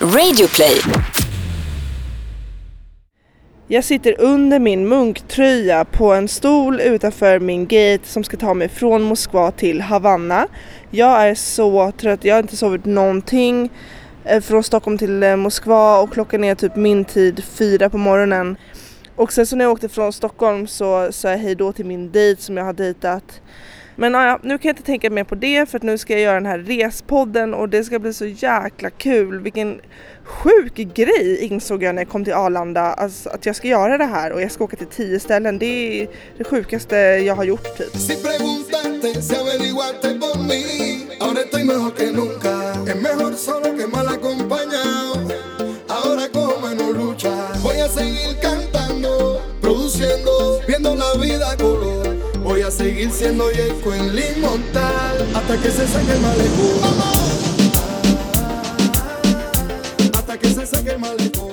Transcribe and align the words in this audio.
Radioplay. 0.00 0.80
Jag 3.68 3.84
sitter 3.84 4.20
under 4.20 4.58
min 4.58 4.88
munktröja 4.88 5.84
på 5.84 6.12
en 6.12 6.28
stol 6.28 6.80
utanför 6.80 7.40
min 7.40 7.66
gate 7.66 8.00
som 8.04 8.24
ska 8.24 8.36
ta 8.36 8.54
mig 8.54 8.68
från 8.68 9.02
Moskva 9.02 9.50
till 9.50 9.80
Havanna. 9.80 10.46
Jag 10.90 11.28
är 11.28 11.34
så 11.34 11.92
trött, 11.92 12.24
jag 12.24 12.34
har 12.34 12.40
inte 12.40 12.56
sovit 12.56 12.84
någonting 12.84 13.70
eh, 14.24 14.40
från 14.40 14.62
Stockholm 14.62 14.98
till 14.98 15.22
eh, 15.22 15.36
Moskva 15.36 16.00
och 16.00 16.12
klockan 16.12 16.44
är 16.44 16.54
typ 16.54 16.76
min 16.76 17.04
tid, 17.04 17.44
fyra 17.44 17.90
på 17.90 17.98
morgonen. 17.98 18.56
Och 19.16 19.32
sen 19.32 19.46
så 19.46 19.56
när 19.56 19.64
jag 19.64 19.72
åkte 19.72 19.88
från 19.88 20.12
Stockholm 20.12 20.66
så 20.66 21.12
sa 21.12 21.30
jag 21.30 21.38
hejdå 21.38 21.72
till 21.72 21.86
min 21.86 22.12
dejt 22.12 22.42
som 22.42 22.56
jag 22.56 22.64
har 22.64 22.72
dejtat. 22.72 23.40
Men 24.00 24.14
ja, 24.14 24.38
nu 24.42 24.58
kan 24.58 24.68
jag 24.68 24.72
inte 24.72 24.82
tänka 24.82 25.10
mer 25.10 25.24
på 25.24 25.34
det 25.34 25.70
för 25.70 25.76
att 25.76 25.82
nu 25.82 25.98
ska 25.98 26.12
jag 26.12 26.22
göra 26.22 26.34
den 26.34 26.46
här 26.46 26.58
respodden 26.58 27.54
och 27.54 27.68
det 27.68 27.84
ska 27.84 27.98
bli 27.98 28.12
så 28.12 28.26
jäkla 28.26 28.90
kul. 28.90 29.40
Vilken 29.40 29.80
sjuk 30.24 30.74
grej 30.74 31.38
insåg 31.40 31.82
jag 31.82 31.94
när 31.94 32.02
jag 32.02 32.08
kom 32.08 32.24
till 32.24 32.32
Arlanda, 32.32 32.80
alltså 32.80 33.28
att 33.30 33.46
jag 33.46 33.56
ska 33.56 33.68
göra 33.68 33.98
det 33.98 34.04
här 34.04 34.32
och 34.32 34.42
jag 34.42 34.52
ska 34.52 34.64
åka 34.64 34.76
till 34.76 34.86
tio 34.86 35.20
ställen. 35.20 35.58
Det 35.58 36.02
är 36.02 36.08
det 36.38 36.44
sjukaste 36.44 36.96
jag 36.96 37.34
har 37.34 37.44
gjort 37.44 37.76
typ. 37.78 37.94
Voy 47.64 47.80
a 47.80 47.88
seguir 47.88 48.34
cantando, 48.40 49.40
produciendo, 49.60 50.60
viendo 50.66 50.94
la 50.94 51.14
vida 51.20 51.56
color. 51.58 52.07
Voy 52.58 52.66
a 52.66 52.72
seguir 52.72 53.08
siendo 53.12 53.52
Yeco 53.52 53.94
en 53.94 54.16
la 54.16 54.32
inmortal 54.32 55.28
hasta 55.32 55.56
que 55.58 55.70
se 55.70 55.86
saque 55.86 56.10
el 56.10 56.20
malecón. 56.20 56.80
Hasta 60.12 60.36
que 60.36 60.48
se 60.48 60.66
saque 60.66 60.90
el 60.90 60.98
malecón. 60.98 61.47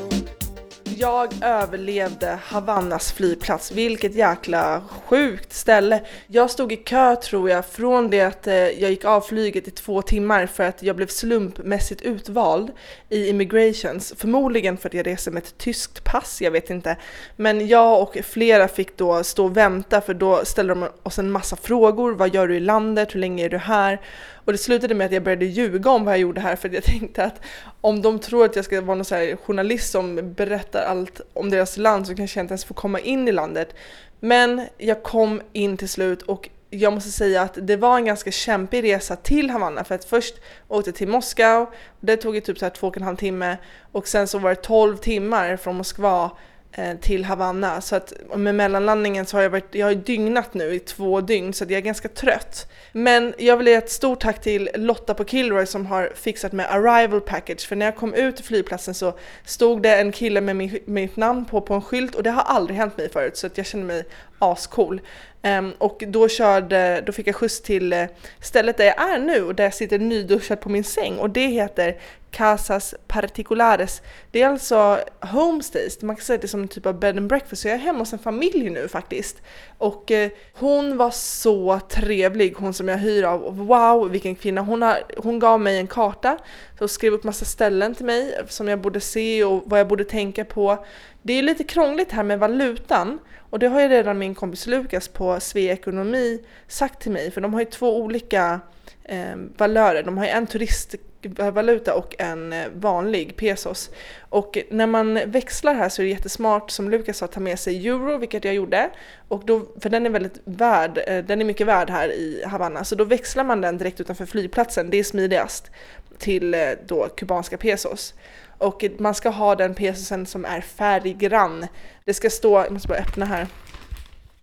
Alltså, 0.96 1.42
jag 1.42 1.50
överlevde 1.52 2.40
Havannas 2.44 3.12
flygplats, 3.12 3.72
vilket 3.72 4.16
jäkla 4.16 4.82
sjukt 5.06 5.54
ställe. 5.54 6.02
Jag 6.28 6.52
stod 6.52 6.72
i 6.72 6.76
kö 6.76 7.16
tror 7.16 7.50
jag 7.50 7.66
från 7.66 8.10
det 8.10 8.22
att 8.22 8.48
eh, 8.48 8.56
jag 8.56 8.90
gick 8.90 9.06
av 9.06 9.22
flyget 9.22 9.68
i 9.68 9.72
två 9.72 10.02
timmar 10.02 10.46
för 10.46 10.64
att 10.64 10.84
jag 10.84 10.96
blev 10.96 11.08
slumpmässigt 11.08 12.02
utvald 12.02 12.72
i 13.10 13.30
immigrations. 13.30 14.14
Förmodligen 14.18 14.78
för 14.78 14.90
att 14.90 14.94
jag 14.94 15.08
reser 15.08 15.32
med 15.32 15.44
ett 15.44 15.58
tyskt 15.58 16.04
pass, 16.04 16.42
jag 16.42 16.52
vet 16.52 16.70
inte. 16.70 16.98
Men 17.36 17.68
jag 17.68 18.02
och 18.02 18.18
flera 18.24 18.68
fick 18.68 18.98
då 18.98 19.24
stå 19.24 19.46
och 19.46 19.58
vänta 19.58 20.02
för 20.02 20.14
då 20.14 20.46
ställde 20.46 20.74
de 20.74 20.88
oss 21.04 21.20
en 21.20 21.32
massa 21.32 21.56
frågor. 21.56 22.12
Vad 22.12 22.34
gör 22.34 22.48
du 22.48 22.56
i 22.56 22.60
landet? 22.60 23.16
Hur 23.16 23.20
länge 23.20 23.46
är 23.46 23.50
du 23.50 23.58
här? 23.58 24.02
Och 24.46 24.52
det 24.52 24.58
slutade 24.58 24.94
med 24.94 25.06
att 25.06 25.12
jag 25.12 25.24
började 25.24 25.46
ljuga 25.46 25.92
om 25.92 26.06
vad 26.06 26.14
jag 26.14 26.20
gjorde 26.20 26.42
här 26.42 26.56
för 26.56 26.68
att 26.68 26.74
jag 26.74 26.84
tänkte 26.84 27.24
att 27.24 27.42
om 27.82 28.02
de 28.02 28.20
tror 28.20 28.46
att 28.46 28.56
jag 28.56 28.66
ska 28.66 28.82
vara 28.82 28.96
någon 28.96 29.06
så 29.06 29.16
här 29.16 29.36
journalist 29.36 29.92
som 29.92 30.34
berättar 30.34 30.84
allt 30.84 31.22
om 31.34 31.50
deras 31.50 31.78
land 31.78 32.08
så 32.08 32.16
kanske 32.16 32.40
jag 32.40 32.44
inte 32.44 32.52
ens 32.52 32.66
får 32.66 32.76
komma 32.76 33.00
in 33.00 33.28
i 33.28 33.32
landet. 33.32 33.76
Men 34.20 34.68
jag 34.78 35.04
kom 35.04 35.42
in 35.54 35.78
till 35.78 35.90
slut 35.90 36.22
och 36.22 36.50
jag 36.70 36.94
måste 36.94 37.12
säga 37.12 37.42
att 37.42 37.58
det 37.62 37.76
var 37.76 37.98
en 37.98 38.06
ganska 38.06 38.32
kämpig 38.32 38.84
resa 38.84 39.16
till 39.16 39.50
Havanna 39.50 39.84
för 39.84 39.96
att 39.96 40.06
först 40.06 40.36
åkte 40.68 40.90
jag 40.90 40.96
till 40.96 41.08
Moskva, 41.08 41.68
det 42.00 42.18
tog 42.18 42.36
ju 42.36 42.42
typ 42.42 42.60
så 42.60 42.66
här 42.66 42.70
två 42.70 42.88
och 42.88 42.98
en 42.98 43.04
halv 43.04 43.16
timme 43.16 43.58
och 43.92 44.08
sen 44.08 44.28
så 44.28 44.40
var 44.40 44.50
det 44.50 44.56
12 44.56 44.98
timmar 44.98 45.58
från 45.58 45.76
Moskva 45.76 46.32
Eh, 46.78 46.98
till 46.98 47.26
Havanna. 47.26 47.82
Så 47.82 47.96
att 47.96 48.14
med 48.36 48.56
mellanlandningen 48.56 49.26
så 49.26 49.38
har 49.38 49.42
jag 49.42 49.50
varit, 49.50 49.76
jag 49.76 49.86
har 49.86 49.92
ju 49.92 50.02
dygnat 50.02 50.54
nu 50.54 50.74
i 50.74 50.80
två 50.80 51.22
dygn 51.22 51.54
så 51.54 51.64
att 51.64 51.70
jag 51.70 51.78
är 51.78 51.82
ganska 51.82 52.08
trött. 52.08 52.72
Men 52.92 53.34
jag 53.38 53.58
vill 53.58 53.68
ge 53.68 53.74
ett 53.74 53.92
stort 53.92 54.20
tack 54.20 54.42
till 54.42 54.70
Lotta 54.76 55.14
på 55.14 55.26
Kilroy 55.26 55.66
som 55.66 55.86
har 55.86 56.12
fixat 56.16 56.52
med 56.52 56.72
arrival 56.72 57.22
package. 57.22 57.68
För 57.68 57.76
när 57.76 57.86
jag 57.86 57.96
kom 57.96 58.14
ut 58.14 58.36
till 58.36 58.46
flygplatsen 58.46 58.94
så 58.94 59.14
stod 59.46 59.82
det 59.82 59.96
en 59.96 60.12
kille 60.12 60.42
med 60.42 60.56
min, 60.56 60.80
mitt 60.86 61.18
namn 61.18 61.46
på, 61.46 61.62
på 61.62 61.74
en 61.74 61.82
skylt 61.82 62.16
och 62.16 62.24
det 62.24 62.32
har 62.32 62.44
aldrig 62.44 62.78
hänt 62.78 62.98
mig 62.98 63.10
förut 63.10 63.38
så 63.38 63.48
att 63.48 63.58
jag 63.58 63.66
känner 63.66 63.86
mig 63.86 64.04
ascool. 64.40 65.02
Um, 65.46 65.74
och 65.78 66.04
då, 66.08 66.30
körde, 66.30 67.04
då 67.06 67.12
fick 67.12 67.28
jag 67.28 67.36
skjuts 67.36 67.62
till 67.62 67.94
eh, 67.94 68.06
stället 68.42 68.78
där 68.78 68.86
jag 68.86 69.10
är 69.14 69.20
nu 69.20 69.44
och 69.44 69.56
där 69.56 69.64
jag 69.64 69.74
sitter 69.74 70.00
nyduschad 70.00 70.60
på 70.60 70.70
min 70.70 70.84
säng 70.84 71.18
och 71.18 71.30
det 71.30 71.48
heter 71.48 71.98
Casas 72.32 72.96
Particulares. 73.08 74.02
Det 74.32 74.42
är 74.42 74.48
alltså 74.48 75.00
homestays, 75.22 76.02
man 76.02 76.16
kan 76.16 76.26
säga 76.26 76.36
att 76.36 76.42
det 76.42 76.46
är 76.46 76.50
som 76.50 76.62
en 76.62 76.68
typ 76.68 76.86
av 76.86 77.00
bed 77.00 77.18
and 77.18 77.28
breakfast. 77.28 77.62
Så 77.62 77.68
jag 77.68 77.76
är 77.76 77.80
hemma 77.80 78.00
hos 78.00 78.14
en 78.14 78.20
familj 78.20 78.70
nu 78.70 78.88
faktiskt. 78.88 79.42
Och 79.78 80.12
eh, 80.12 80.30
hon 80.54 80.98
var 80.98 81.12
så 81.12 81.80
trevlig, 81.90 82.54
hon 82.58 82.74
som 82.74 82.88
jag 82.88 82.98
hyr 82.98 83.24
av. 83.24 83.58
Wow, 83.58 84.10
vilken 84.10 84.36
kvinna! 84.36 84.62
Hon, 84.62 84.82
har, 84.82 84.98
hon 85.18 85.40
gav 85.40 85.60
mig 85.60 85.78
en 85.78 85.88
karta 85.88 86.38
och 86.80 86.92
skrev 86.92 87.14
upp 87.14 87.24
massa 87.24 87.46
ställen 87.46 87.96
till 87.96 88.06
mig 88.06 88.40
som 88.48 88.68
jag 88.68 88.82
borde 88.82 89.02
se 89.02 89.44
och 89.44 89.64
vad 89.66 89.80
jag 89.80 89.88
borde 89.88 90.04
tänka 90.04 90.46
på. 90.46 90.86
Det 91.28 91.34
är 91.34 91.44
lite 91.44 91.64
krångligt 91.64 92.12
här 92.12 92.24
med 92.24 92.40
valutan 92.40 93.20
och 93.50 93.60
det 93.60 93.68
har 93.68 93.82
ju 93.82 93.88
redan 93.88 94.18
min 94.18 94.36
kompis 94.36 94.68
Lukas 94.68 95.08
på 95.08 95.40
Svea 95.40 95.74
Ekonomi 95.74 96.40
sagt 96.68 97.02
till 97.02 97.12
mig 97.12 97.32
för 97.32 97.42
de 97.42 97.54
har 97.54 97.62
ju 97.62 97.66
två 97.66 97.98
olika 97.98 98.60
eh, 99.04 99.36
valörer. 99.58 100.04
De 100.04 100.18
har 100.18 100.26
ju 100.26 100.32
en 100.32 100.48
turistvaluta 100.48 101.96
och 101.96 102.16
en 102.20 102.54
eh, 102.54 102.68
vanlig 102.74 103.36
pesos. 103.38 103.90
Och 104.20 104.58
när 104.70 104.88
man 104.88 105.14
växlar 105.26 105.74
här 105.74 105.90
så 105.90 106.02
är 106.02 106.04
det 106.04 106.10
jättesmart 106.10 106.72
som 106.72 106.90
Lukas 106.90 107.18
sa 107.18 107.26
att 107.26 107.32
ta 107.32 107.40
med 107.40 107.60
sig 107.60 107.88
euro, 107.88 108.18
vilket 108.18 108.46
jag 108.46 108.54
gjorde. 108.54 108.90
Och 109.28 109.46
då, 109.46 109.66
för 109.80 109.90
den 109.90 110.06
är 110.06 110.10
väldigt 110.10 110.42
värd, 110.46 111.00
eh, 111.08 111.24
den 111.24 111.42
är 111.42 111.46
mycket 111.46 111.68
värd 111.68 111.90
här 111.90 112.10
i 112.10 112.44
Havanna. 112.46 112.84
Så 112.84 112.96
då 112.96 113.04
växlar 113.04 113.44
man 113.44 113.62
den 113.62 113.78
direkt 113.78 114.02
utanför 114.02 114.26
flygplatsen, 114.26 114.90
det 114.90 114.98
är 114.98 115.04
smidigast, 115.04 115.72
till 116.18 116.54
eh, 116.54 116.70
då 116.88 117.08
kubanska 117.08 117.58
pesos. 117.58 118.14
Och 118.58 118.86
man 119.00 119.16
ska 119.16 119.30
ha 119.30 119.56
den 119.56 119.76
pesosen 119.76 120.26
som 120.26 120.46
är 120.46 120.62
färggrann. 120.62 121.68
Det 122.06 122.14
ska 122.14 122.30
stå, 122.30 122.58
jag 122.58 122.72
måste 122.72 122.88
bara 122.88 123.00
öppna 123.00 123.26
här, 123.26 123.48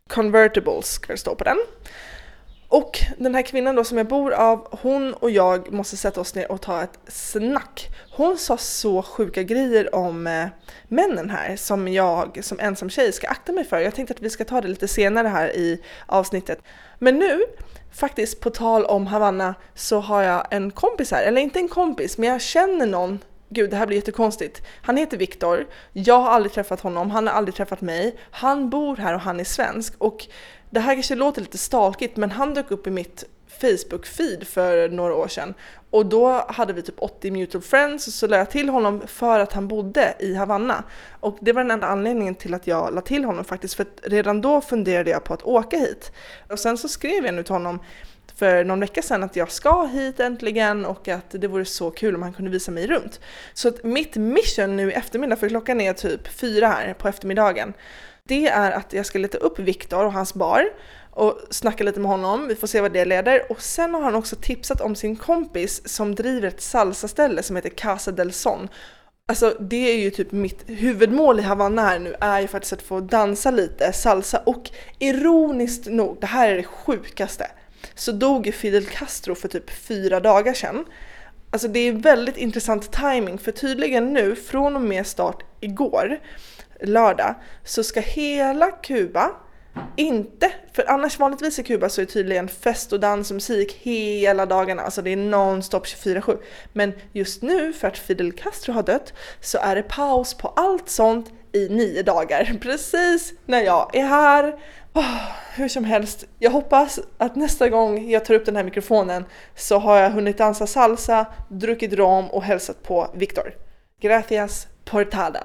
convertibles 0.09 0.87
ska 0.87 1.13
det 1.13 1.19
stå 1.19 1.35
på 1.35 1.45
den. 1.45 1.59
Och 2.73 2.99
den 3.19 3.35
här 3.35 3.43
kvinnan 3.43 3.77
då 3.77 3.85
som 3.85 3.99
jag 3.99 4.07
bor 4.07 4.33
av, 4.33 4.79
hon 4.83 5.15
och 5.15 5.31
jag 5.31 5.73
måste 5.73 5.97
sätta 5.97 6.21
oss 6.21 6.35
ner 6.35 6.53
och 6.53 6.61
ta 6.61 6.83
ett 6.83 6.99
snack. 7.09 7.89
Hon 8.17 8.39
sa 8.39 8.57
så 8.57 9.03
sjuka 9.03 9.43
grejer 9.43 9.95
om 9.95 10.27
eh, 10.27 10.47
männen 10.89 11.31
här 11.31 11.57
som 11.57 11.89
jag 11.89 12.39
som 12.43 12.61
ensam 12.61 12.91
tjej 12.91 13.13
ska 13.13 13.29
akta 13.29 13.53
mig 13.53 13.65
för. 13.65 13.79
Jag 13.79 13.95
tänkte 13.95 14.15
att 14.15 14.23
vi 14.23 14.31
ska 14.31 14.45
ta 14.45 14.61
det 14.61 14.69
lite 14.69 14.89
senare 14.89 15.29
här 15.29 15.57
i 15.57 15.83
avsnittet. 16.07 16.59
Men 16.99 17.19
nu, 17.19 17.43
faktiskt 17.93 18.41
på 18.41 18.51
tal 18.51 18.85
om 18.85 19.07
Havanna, 19.07 19.55
så 19.75 20.01
har 20.01 20.23
jag 20.23 20.47
en 20.51 20.71
kompis 20.71 21.11
här, 21.11 21.23
eller 21.23 21.43
inte 21.43 21.59
en 21.59 21.69
kompis, 21.69 22.19
men 22.19 22.29
jag 22.29 22.41
känner 22.41 22.87
någon 22.87 23.19
Gud, 23.55 23.71
det 23.71 23.77
här 23.77 23.87
blir 23.87 23.97
jättekonstigt. 23.97 24.63
Han 24.83 24.97
heter 24.97 25.17
Viktor. 25.17 25.67
Jag 25.93 26.21
har 26.21 26.31
aldrig 26.31 26.53
träffat 26.53 26.81
honom, 26.81 27.11
han 27.11 27.27
har 27.27 27.35
aldrig 27.35 27.55
träffat 27.55 27.81
mig. 27.81 28.17
Han 28.31 28.71
bor 28.71 28.97
här 28.97 29.15
och 29.15 29.21
han 29.21 29.41
är 29.41 29.45
svensk. 29.45 29.95
Och 29.99 30.27
det 30.71 30.81
här 30.81 30.95
kanske 30.95 31.15
låter 31.15 31.41
lite 31.41 31.59
stalkigt, 31.59 32.17
men 32.17 32.31
han 32.31 32.55
dök 32.55 32.71
upp 32.71 32.87
i 32.87 32.91
mitt 32.91 33.25
Facebook-feed 33.61 34.45
för 34.45 34.89
några 34.89 35.15
år 35.15 35.29
sedan. 35.29 35.55
Och 35.91 36.07
då 36.07 36.45
hade 36.49 36.73
vi 36.73 36.83
typ 36.83 36.95
80 36.99 37.31
mutual 37.31 37.63
friends 37.63 38.07
och 38.07 38.13
så 38.13 38.27
lade 38.27 38.41
jag 38.41 38.51
till 38.51 38.69
honom 38.69 39.03
för 39.07 39.39
att 39.41 39.53
han 39.53 39.69
bodde 39.69 40.15
i 40.19 40.35
Havanna. 40.35 40.85
Och 41.21 41.39
det 41.41 41.53
var 41.53 41.63
den 41.63 41.71
enda 41.71 41.87
anledningen 41.87 42.35
till 42.35 42.55
att 42.55 42.67
jag 42.67 42.95
lade 42.95 43.07
till 43.07 43.25
honom 43.25 43.45
faktiskt, 43.45 43.75
för 43.75 43.87
redan 44.03 44.41
då 44.41 44.61
funderade 44.61 45.11
jag 45.11 45.25
på 45.25 45.35
att 45.35 45.43
åka 45.43 45.77
hit. 45.79 46.13
Och 46.51 46.59
sen 46.59 46.79
så 46.79 46.89
skrev 46.89 47.25
jag 47.25 47.35
nu 47.35 47.43
till 47.43 47.55
honom 47.55 47.79
för 48.37 48.65
någon 48.65 48.81
vecka 48.81 49.03
sedan 49.03 49.23
att 49.23 49.37
jag 49.37 49.53
ska 49.53 49.83
hit 49.83 50.21
äntligen 50.21 50.85
och 50.85 51.09
att 51.09 51.31
det 51.31 51.49
vore 51.49 51.65
så 51.65 51.91
kul 51.91 52.15
om 52.15 52.23
han 52.23 52.33
kunde 52.33 52.51
visa 52.51 52.71
mig 52.71 52.87
runt. 52.87 53.21
Så 53.55 53.69
att 53.69 53.85
mitt 53.85 54.17
mission 54.17 54.77
nu 54.77 54.91
i 54.91 54.95
eftermiddag, 54.95 55.37
för 55.37 55.49
klockan 55.49 55.81
är 55.81 55.93
typ 55.93 56.29
fyra 56.29 56.69
här 56.69 56.95
på 56.95 57.09
eftermiddagen, 57.09 57.73
det 58.25 58.47
är 58.47 58.71
att 58.71 58.93
jag 58.93 59.07
ska 59.07 59.19
leta 59.19 59.39
upp 59.39 59.59
Viktor 59.59 60.05
och 60.05 60.13
hans 60.13 60.35
bar 60.35 60.65
och 61.11 61.41
snacka 61.51 61.85
lite 61.85 62.01
med 62.01 62.11
honom, 62.11 62.49
vi 62.49 62.55
får 62.55 62.67
se 62.67 62.81
vad 62.81 62.93
det 62.93 63.05
leder. 63.05 63.53
Och 63.53 63.63
sen 63.63 63.95
har 63.95 64.03
han 64.03 64.15
också 64.15 64.37
tipsat 64.37 64.81
om 64.81 64.95
sin 64.95 65.17
kompis 65.17 65.89
som 65.89 66.15
driver 66.15 66.49
ett 66.49 66.61
salsaställe 66.61 67.43
som 67.43 67.57
heter 67.57 67.71
Casa 67.71 68.13
del 68.13 68.33
Son. 68.33 68.69
Alltså 69.27 69.57
det 69.61 69.93
är 69.93 69.99
ju 69.99 70.11
typ 70.11 70.33
mitt 70.33 70.65
huvudmål 70.67 71.39
i 71.39 71.43
Havanna 71.43 71.83
här 71.83 71.99
nu 71.99 72.15
är 72.21 72.41
ju 72.41 72.49
faktiskt 72.49 72.73
att 72.73 72.83
få 72.83 73.01
dansa 73.01 73.51
lite 73.51 73.93
salsa 73.93 74.43
och 74.47 74.71
ironiskt 74.99 75.87
nog, 75.87 76.17
det 76.21 76.27
här 76.27 76.49
är 76.49 76.57
det 76.57 76.65
sjukaste 76.65 77.47
så 77.95 78.13
dog 78.13 78.55
Fidel 78.55 78.87
Castro 78.87 79.35
för 79.35 79.49
typ 79.49 79.71
fyra 79.71 80.21
dagar 80.21 80.55
sedan. 80.55 80.85
Alltså 81.51 81.69
det 81.69 81.81
är 81.81 81.93
väldigt 81.93 82.37
intressant 82.37 82.93
timing 82.93 83.39
för 83.39 83.53
tydligen 83.53 84.13
nu 84.13 84.37
från 84.37 84.77
och 84.77 84.83
med 84.83 85.07
start 85.07 85.43
igår, 85.61 86.21
lördag, 86.81 87.35
så 87.65 87.85
ska 87.85 88.01
hela 88.01 88.71
Kuba 88.71 89.31
inte, 89.97 90.53
för 90.73 90.91
annars 90.91 91.19
vanligtvis 91.19 91.59
i 91.59 91.63
Kuba 91.63 91.89
så 91.89 92.01
är 92.01 92.07
det 92.07 92.13
tydligen 92.13 92.49
fest 92.49 92.93
och 92.93 93.01
dans 93.01 93.31
och 93.31 93.35
musik 93.35 93.79
hela 93.83 94.47
dagarna, 94.47 94.83
alltså 94.83 95.03
det 95.03 95.11
är 95.11 95.17
nonstop 95.17 95.87
24-7. 95.87 96.39
Men 96.73 96.93
just 97.13 97.43
nu, 97.43 97.73
för 97.73 97.89
att 97.89 97.99
Fidel 97.99 98.33
Castro 98.33 98.73
har 98.73 98.83
dött, 98.83 99.13
så 99.41 99.59
är 99.59 99.75
det 99.75 99.83
paus 99.83 100.35
på 100.35 100.49
allt 100.49 100.89
sånt 100.89 101.31
i 101.53 101.69
nio 101.69 102.03
dagar. 102.03 102.59
Precis 102.61 103.33
när 103.47 103.61
jag 103.61 103.97
är 103.97 104.05
här 104.05 104.59
Oh, 104.95 105.05
hur 105.55 105.69
som 105.69 105.85
helst, 105.85 106.25
jag 106.39 106.51
hoppas 106.51 107.01
att 107.19 107.37
nästa 107.37 107.69
gång 107.69 108.11
jag 108.11 108.25
tar 108.25 108.35
upp 108.35 108.47
den 108.47 108.57
här 108.57 108.65
mikrofonen 108.65 109.25
så 109.57 109.79
har 109.79 109.97
jag 109.97 110.11
hunnit 110.11 110.39
dansa 110.39 110.67
salsa, 110.67 111.27
druckit 111.49 111.93
rom 111.93 112.31
och 112.31 112.43
hälsat 112.43 112.83
på 112.83 113.11
Viktor. 113.15 113.55
Gracias 114.01 114.67
portada. 114.85 115.41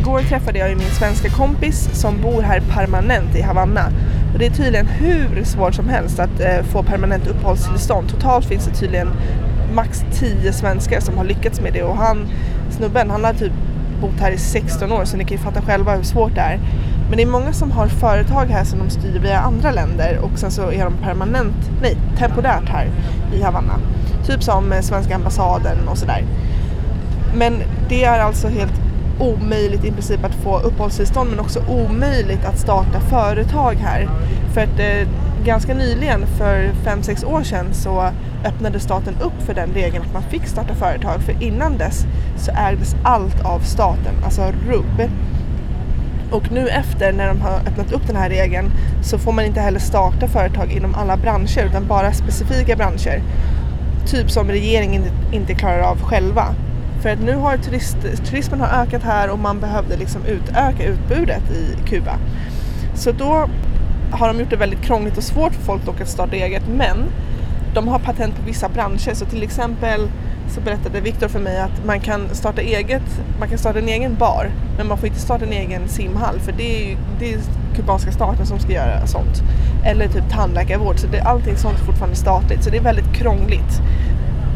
Igår 0.00 0.20
träffade 0.20 0.58
jag 0.58 0.70
ju 0.70 0.76
min 0.76 0.90
svenska 0.98 1.28
kompis 1.28 2.00
som 2.00 2.22
bor 2.22 2.42
här 2.42 2.62
permanent 2.74 3.36
i 3.36 3.40
Havanna. 3.42 3.92
Och 4.32 4.38
det 4.38 4.46
är 4.46 4.50
tydligen 4.50 4.86
hur 4.86 5.44
svårt 5.44 5.74
som 5.74 5.88
helst 5.88 6.18
att 6.18 6.40
eh, 6.40 6.62
få 6.62 6.82
permanent 6.82 7.26
uppehållstillstånd. 7.26 8.10
Totalt 8.10 8.46
finns 8.46 8.66
det 8.66 8.74
tydligen 8.74 9.08
max 9.74 10.04
10 10.12 10.52
svenskar 10.52 11.00
som 11.00 11.18
har 11.18 11.24
lyckats 11.24 11.60
med 11.60 11.72
det 11.72 11.82
och 11.82 11.96
han, 11.96 12.28
snubben, 12.70 13.10
han 13.10 13.24
har 13.24 13.34
typ 13.34 13.52
bott 14.00 14.20
här 14.20 14.30
i 14.30 14.38
16 14.38 14.92
år 14.92 15.04
så 15.04 15.16
ni 15.16 15.24
kan 15.24 15.36
ju 15.36 15.42
fatta 15.42 15.62
själva 15.62 15.96
hur 15.96 16.02
svårt 16.02 16.34
det 16.34 16.40
är. 16.40 16.60
Men 17.08 17.16
det 17.16 17.22
är 17.22 17.26
många 17.26 17.52
som 17.52 17.70
har 17.70 17.86
företag 17.86 18.46
här 18.46 18.64
som 18.64 18.78
de 18.78 18.90
styr 18.90 19.18
via 19.18 19.40
andra 19.40 19.70
länder 19.70 20.18
och 20.22 20.38
sen 20.38 20.50
så 20.50 20.72
är 20.72 20.84
de 20.84 20.92
permanent, 20.96 21.70
nej 21.82 21.96
temporärt 22.18 22.68
här 22.68 22.90
i 23.34 23.42
Havanna. 23.42 23.78
Typ 24.26 24.42
som 24.42 24.72
eh, 24.72 24.80
svenska 24.80 25.14
ambassaden 25.14 25.88
och 25.88 25.98
sådär. 25.98 26.24
Men 27.34 27.62
det 27.88 28.04
är 28.04 28.20
alltså 28.20 28.48
helt 28.48 28.89
omöjligt 29.20 29.84
i 29.84 29.90
princip 29.90 30.24
att 30.24 30.34
få 30.34 30.58
uppehållstillstånd 30.58 31.30
men 31.30 31.40
också 31.40 31.62
omöjligt 31.68 32.44
att 32.44 32.58
starta 32.58 33.00
företag 33.00 33.74
här. 33.74 34.08
För 34.54 34.60
att 34.60 34.78
eh, 34.78 35.08
ganska 35.44 35.74
nyligen, 35.74 36.26
för 36.26 36.70
5-6 36.84 37.24
år 37.24 37.42
sedan, 37.42 37.74
så 37.74 38.10
öppnade 38.44 38.80
staten 38.80 39.14
upp 39.20 39.42
för 39.46 39.54
den 39.54 39.70
regeln 39.74 40.04
att 40.04 40.12
man 40.12 40.22
fick 40.22 40.46
starta 40.46 40.74
företag. 40.74 41.20
För 41.22 41.42
innan 41.42 41.78
dess 41.78 42.06
så 42.36 42.50
ägdes 42.50 42.96
allt 43.02 43.44
av 43.44 43.60
staten, 43.60 44.14
alltså 44.24 44.42
rubb. 44.68 45.10
Och 46.30 46.52
nu 46.52 46.68
efter 46.68 47.12
när 47.12 47.28
de 47.28 47.40
har 47.40 47.56
öppnat 47.56 47.92
upp 47.92 48.06
den 48.06 48.16
här 48.16 48.28
regeln 48.28 48.70
så 49.02 49.18
får 49.18 49.32
man 49.32 49.44
inte 49.44 49.60
heller 49.60 49.78
starta 49.78 50.28
företag 50.28 50.72
inom 50.72 50.94
alla 50.94 51.16
branscher 51.16 51.66
utan 51.66 51.86
bara 51.86 52.12
specifika 52.12 52.76
branscher. 52.76 53.22
Typ 54.06 54.30
som 54.30 54.48
regeringen 54.48 55.02
inte 55.32 55.54
klarar 55.54 55.80
av 55.80 56.02
själva. 56.02 56.54
För 57.02 57.08
att 57.08 57.20
nu 57.20 57.34
har 57.34 57.56
turist, 57.56 57.96
turismen 58.24 58.60
har 58.60 58.82
ökat 58.82 59.02
här 59.02 59.30
och 59.30 59.38
man 59.38 59.60
behövde 59.60 59.96
liksom 59.96 60.24
utöka 60.24 60.84
utbudet 60.84 61.50
i 61.50 61.88
Kuba. 61.88 62.18
Så 62.94 63.12
då 63.12 63.48
har 64.10 64.28
de 64.28 64.40
gjort 64.40 64.50
det 64.50 64.56
väldigt 64.56 64.82
krångligt 64.82 65.16
och 65.16 65.22
svårt 65.22 65.54
för 65.54 65.62
folk 65.62 66.00
att 66.00 66.08
starta 66.08 66.36
eget 66.36 66.62
men 66.68 66.96
de 67.74 67.88
har 67.88 67.98
patent 67.98 68.36
på 68.36 68.42
vissa 68.46 68.68
branscher 68.68 69.14
så 69.14 69.24
till 69.24 69.42
exempel 69.42 70.08
så 70.48 70.60
berättade 70.60 71.00
Viktor 71.00 71.28
för 71.28 71.40
mig 71.40 71.60
att 71.60 71.84
man 71.86 72.00
kan 72.00 72.34
starta 72.34 72.60
eget, 72.60 73.22
man 73.38 73.48
kan 73.48 73.58
starta 73.58 73.78
en 73.78 73.88
egen 73.88 74.14
bar 74.14 74.50
men 74.76 74.86
man 74.86 74.98
får 74.98 75.08
inte 75.08 75.20
starta 75.20 75.44
en 75.44 75.52
egen 75.52 75.88
simhall 75.88 76.40
för 76.40 76.52
det 76.52 76.82
är 76.82 76.88
ju 76.88 76.96
det 77.18 77.32
är 77.32 77.40
kubanska 77.76 78.12
staten 78.12 78.46
som 78.46 78.58
ska 78.58 78.72
göra 78.72 79.06
sånt. 79.06 79.42
Eller 79.84 80.08
typ 80.08 80.30
tandläkarvård 80.30 80.98
så 80.98 81.06
det, 81.06 81.20
allting 81.20 81.56
sånt 81.56 81.78
är 81.80 81.84
fortfarande 81.84 82.16
statligt 82.16 82.64
så 82.64 82.70
det 82.70 82.76
är 82.76 82.82
väldigt 82.82 83.12
krångligt. 83.14 83.82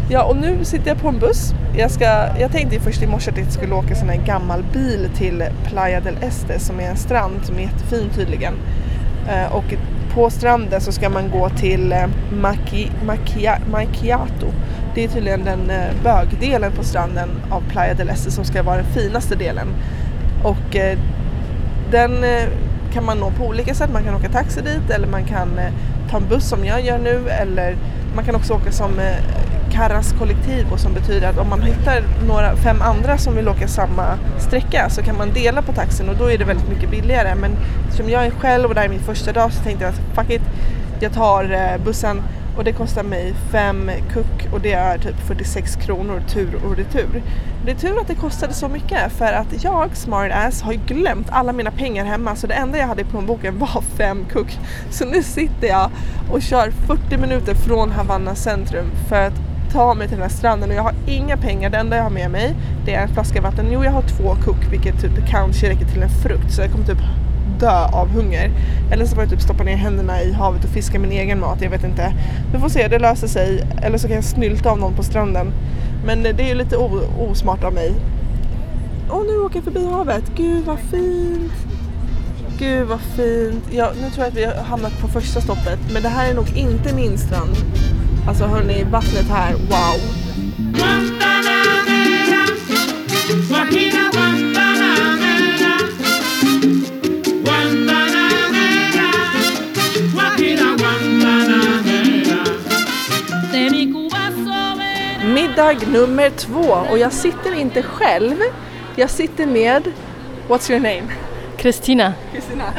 Ja 0.08 0.22
och 0.22 0.36
nu 0.36 0.64
sitter 0.64 0.88
jag 0.88 0.98
på 0.98 1.08
en 1.08 1.18
buss. 1.18 1.54
Jag, 1.76 1.90
ska, 1.90 2.04
jag 2.40 2.52
tänkte 2.52 2.80
först 2.80 3.02
i 3.02 3.06
morse 3.06 3.30
att 3.30 3.38
jag 3.38 3.52
skulle 3.52 3.74
åka 3.74 3.94
sån 3.94 4.08
här 4.08 4.26
gammal 4.26 4.64
bil 4.72 5.10
till 5.16 5.44
Playa 5.64 6.00
del 6.00 6.16
Este 6.20 6.58
som 6.58 6.80
är 6.80 6.90
en 6.90 6.96
strand 6.96 7.40
som 7.44 7.56
är 7.56 7.60
jättefin 7.60 8.10
tydligen. 8.14 8.54
Eh, 9.28 9.56
och 9.56 9.64
på 10.14 10.30
stranden 10.30 10.80
så 10.80 10.92
ska 10.92 11.08
man 11.08 11.30
gå 11.30 11.48
till 11.48 11.92
eh, 11.92 12.06
Maki, 12.32 12.90
Makia, 13.06 13.58
Makiato. 13.70 14.46
Det 14.94 15.04
är 15.04 15.08
tydligen 15.08 15.44
den 15.44 15.70
eh, 15.70 15.86
bögdelen 16.02 16.72
på 16.72 16.84
stranden 16.84 17.28
av 17.50 17.62
Playa 17.70 17.94
del 17.94 18.08
Este 18.08 18.30
som 18.30 18.44
ska 18.44 18.62
vara 18.62 18.76
den 18.76 18.86
finaste 18.86 19.34
delen. 19.34 19.68
Och 20.42 20.76
eh, 20.76 20.98
den 21.90 22.24
eh, 22.24 22.48
kan 22.92 23.04
man 23.04 23.18
nå 23.18 23.30
på 23.30 23.44
olika 23.44 23.74
sätt. 23.74 23.90
Man 23.92 24.04
kan 24.04 24.14
åka 24.14 24.28
taxi 24.28 24.60
dit 24.60 24.90
eller 24.90 25.06
man 25.06 25.24
kan 25.24 25.58
eh, 25.58 25.72
ta 26.10 26.16
en 26.16 26.28
buss 26.28 26.48
som 26.48 26.64
jag 26.64 26.80
gör 26.80 26.98
nu 26.98 27.28
eller 27.28 27.76
man 28.14 28.24
kan 28.24 28.34
också 28.34 28.54
åka 28.54 28.72
som 28.72 28.90
Karras 29.74 30.14
kollektiv 30.18 30.76
som 30.76 30.94
betyder 30.94 31.28
att 31.28 31.38
om 31.38 31.48
man 31.48 31.62
hittar 31.62 32.04
några, 32.26 32.56
fem 32.56 32.82
andra 32.82 33.18
som 33.18 33.36
vill 33.36 33.48
åka 33.48 33.68
samma 33.68 34.18
sträcka 34.38 34.90
så 34.90 35.02
kan 35.02 35.16
man 35.16 35.32
dela 35.32 35.62
på 35.62 35.72
taxin 35.72 36.08
och 36.08 36.16
då 36.16 36.30
är 36.30 36.38
det 36.38 36.44
väldigt 36.44 36.68
mycket 36.68 36.90
billigare. 36.90 37.34
Men 37.34 37.56
som 37.96 38.10
jag 38.10 38.26
är 38.26 38.30
själv 38.30 38.68
och 38.68 38.74
det 38.74 38.80
här 38.80 38.86
är 38.88 38.90
min 38.90 39.00
första 39.00 39.32
dag 39.32 39.52
så 39.52 39.62
tänkte 39.62 39.84
jag 39.84 39.94
att 39.94 40.16
fuck 40.16 40.30
it, 40.30 40.42
jag 41.00 41.12
tar 41.12 41.52
eh, 41.52 41.84
bussen 41.84 42.22
och 42.56 42.64
det 42.64 42.72
kostar 42.72 43.02
mig 43.02 43.34
fem 43.52 43.90
kuck 44.12 44.52
och 44.52 44.60
det 44.60 44.72
är 44.72 44.98
typ 44.98 45.20
46 45.26 45.76
kronor 45.76 46.22
tur 46.28 46.54
och 46.64 46.76
retur. 46.76 47.22
Det 47.64 47.70
är 47.70 47.76
tur 47.76 48.00
att 48.00 48.06
det 48.06 48.14
kostade 48.14 48.52
så 48.52 48.68
mycket 48.68 49.12
för 49.12 49.32
att 49.32 49.64
jag, 49.64 49.96
smart 49.96 50.32
ass, 50.32 50.62
har 50.62 50.72
glömt 50.72 51.26
alla 51.30 51.52
mina 51.52 51.70
pengar 51.70 52.04
hemma 52.04 52.36
så 52.36 52.46
det 52.46 52.54
enda 52.54 52.78
jag 52.78 52.86
hade 52.86 53.02
i 53.02 53.04
plånboken 53.04 53.58
var 53.74 53.82
fem 53.96 54.24
kuck. 54.32 54.58
Så 54.90 55.04
nu 55.04 55.22
sitter 55.22 55.68
jag 55.68 55.90
och 56.30 56.42
kör 56.42 56.70
40 56.70 57.16
minuter 57.16 57.54
från 57.54 57.90
Havanna 57.90 58.34
centrum 58.34 58.90
för 59.08 59.26
att 59.26 59.43
ta 59.74 59.94
mig 59.94 60.08
till 60.08 60.16
den 60.16 60.30
här 60.30 60.36
stranden 60.36 60.70
och 60.70 60.76
jag 60.76 60.82
har 60.82 60.94
inga 61.06 61.36
pengar. 61.36 61.70
Det 61.70 61.76
enda 61.76 61.96
jag 61.96 62.02
har 62.02 62.10
med 62.10 62.30
mig 62.30 62.54
det 62.84 62.94
är 62.94 63.02
en 63.02 63.08
flaska 63.08 63.40
vatten. 63.40 63.66
Jo, 63.72 63.84
jag 63.84 63.90
har 63.90 64.02
två 64.02 64.36
kuck 64.44 64.72
vilket 64.72 65.00
typ 65.00 65.28
kanske 65.28 65.70
räcker 65.70 65.84
till 65.84 66.02
en 66.02 66.08
frukt 66.08 66.52
så 66.52 66.62
jag 66.62 66.70
kommer 66.70 66.86
typ 66.86 66.98
dö 67.60 67.84
av 67.92 68.08
hunger. 68.08 68.50
Eller 68.92 69.06
så 69.06 69.14
får 69.14 69.22
jag 69.22 69.30
typ 69.30 69.40
stoppa 69.40 69.64
ner 69.64 69.76
händerna 69.76 70.22
i 70.22 70.32
havet 70.32 70.64
och 70.64 70.70
fiska 70.70 70.98
min 70.98 71.12
egen 71.12 71.40
mat. 71.40 71.62
Jag 71.62 71.70
vet 71.70 71.84
inte. 71.84 72.14
Vi 72.52 72.58
får 72.58 72.68
se, 72.68 72.88
det 72.88 72.98
löser 72.98 73.26
sig. 73.26 73.66
Eller 73.82 73.98
så 73.98 74.06
kan 74.06 74.16
jag 74.16 74.24
snylta 74.24 74.70
av 74.70 74.78
någon 74.78 74.94
på 74.94 75.02
stranden. 75.02 75.52
Men 76.06 76.22
det 76.22 76.40
är 76.40 76.48
ju 76.48 76.54
lite 76.54 76.76
osmart 77.18 77.64
av 77.64 77.74
mig. 77.74 77.94
Och 79.08 79.26
nu 79.26 79.38
åker 79.38 79.56
jag 79.56 79.64
förbi 79.64 79.86
havet. 79.86 80.24
Gud 80.36 80.64
vad 80.64 80.78
fint! 80.78 81.52
Gud 82.58 82.88
vad 82.88 83.00
fint. 83.00 83.64
Ja, 83.70 83.92
nu 84.02 84.10
tror 84.10 84.24
jag 84.24 84.28
att 84.28 84.36
vi 84.36 84.44
har 84.44 84.64
hamnat 84.64 85.00
på 85.00 85.08
första 85.08 85.40
stoppet. 85.40 85.78
Men 85.92 86.02
det 86.02 86.08
här 86.08 86.30
är 86.30 86.34
nog 86.34 86.56
inte 86.56 86.94
min 86.94 87.18
strand. 87.18 87.56
Alltså 88.28 88.44
hörni, 88.44 88.84
vattnet 88.84 89.28
här, 89.28 89.52
wow! 89.52 90.00
Middag 105.34 105.88
nummer 105.88 106.30
två 106.30 106.60
och 106.90 106.98
jag 106.98 107.12
sitter 107.12 107.54
inte 107.60 107.82
själv. 107.82 108.36
Jag 108.96 109.10
sitter 109.10 109.46
med, 109.46 109.82
what's 110.48 110.70
your 110.70 110.80
name? 110.80 111.12
Kristina. 111.56 112.12
Kristina. 112.32 112.72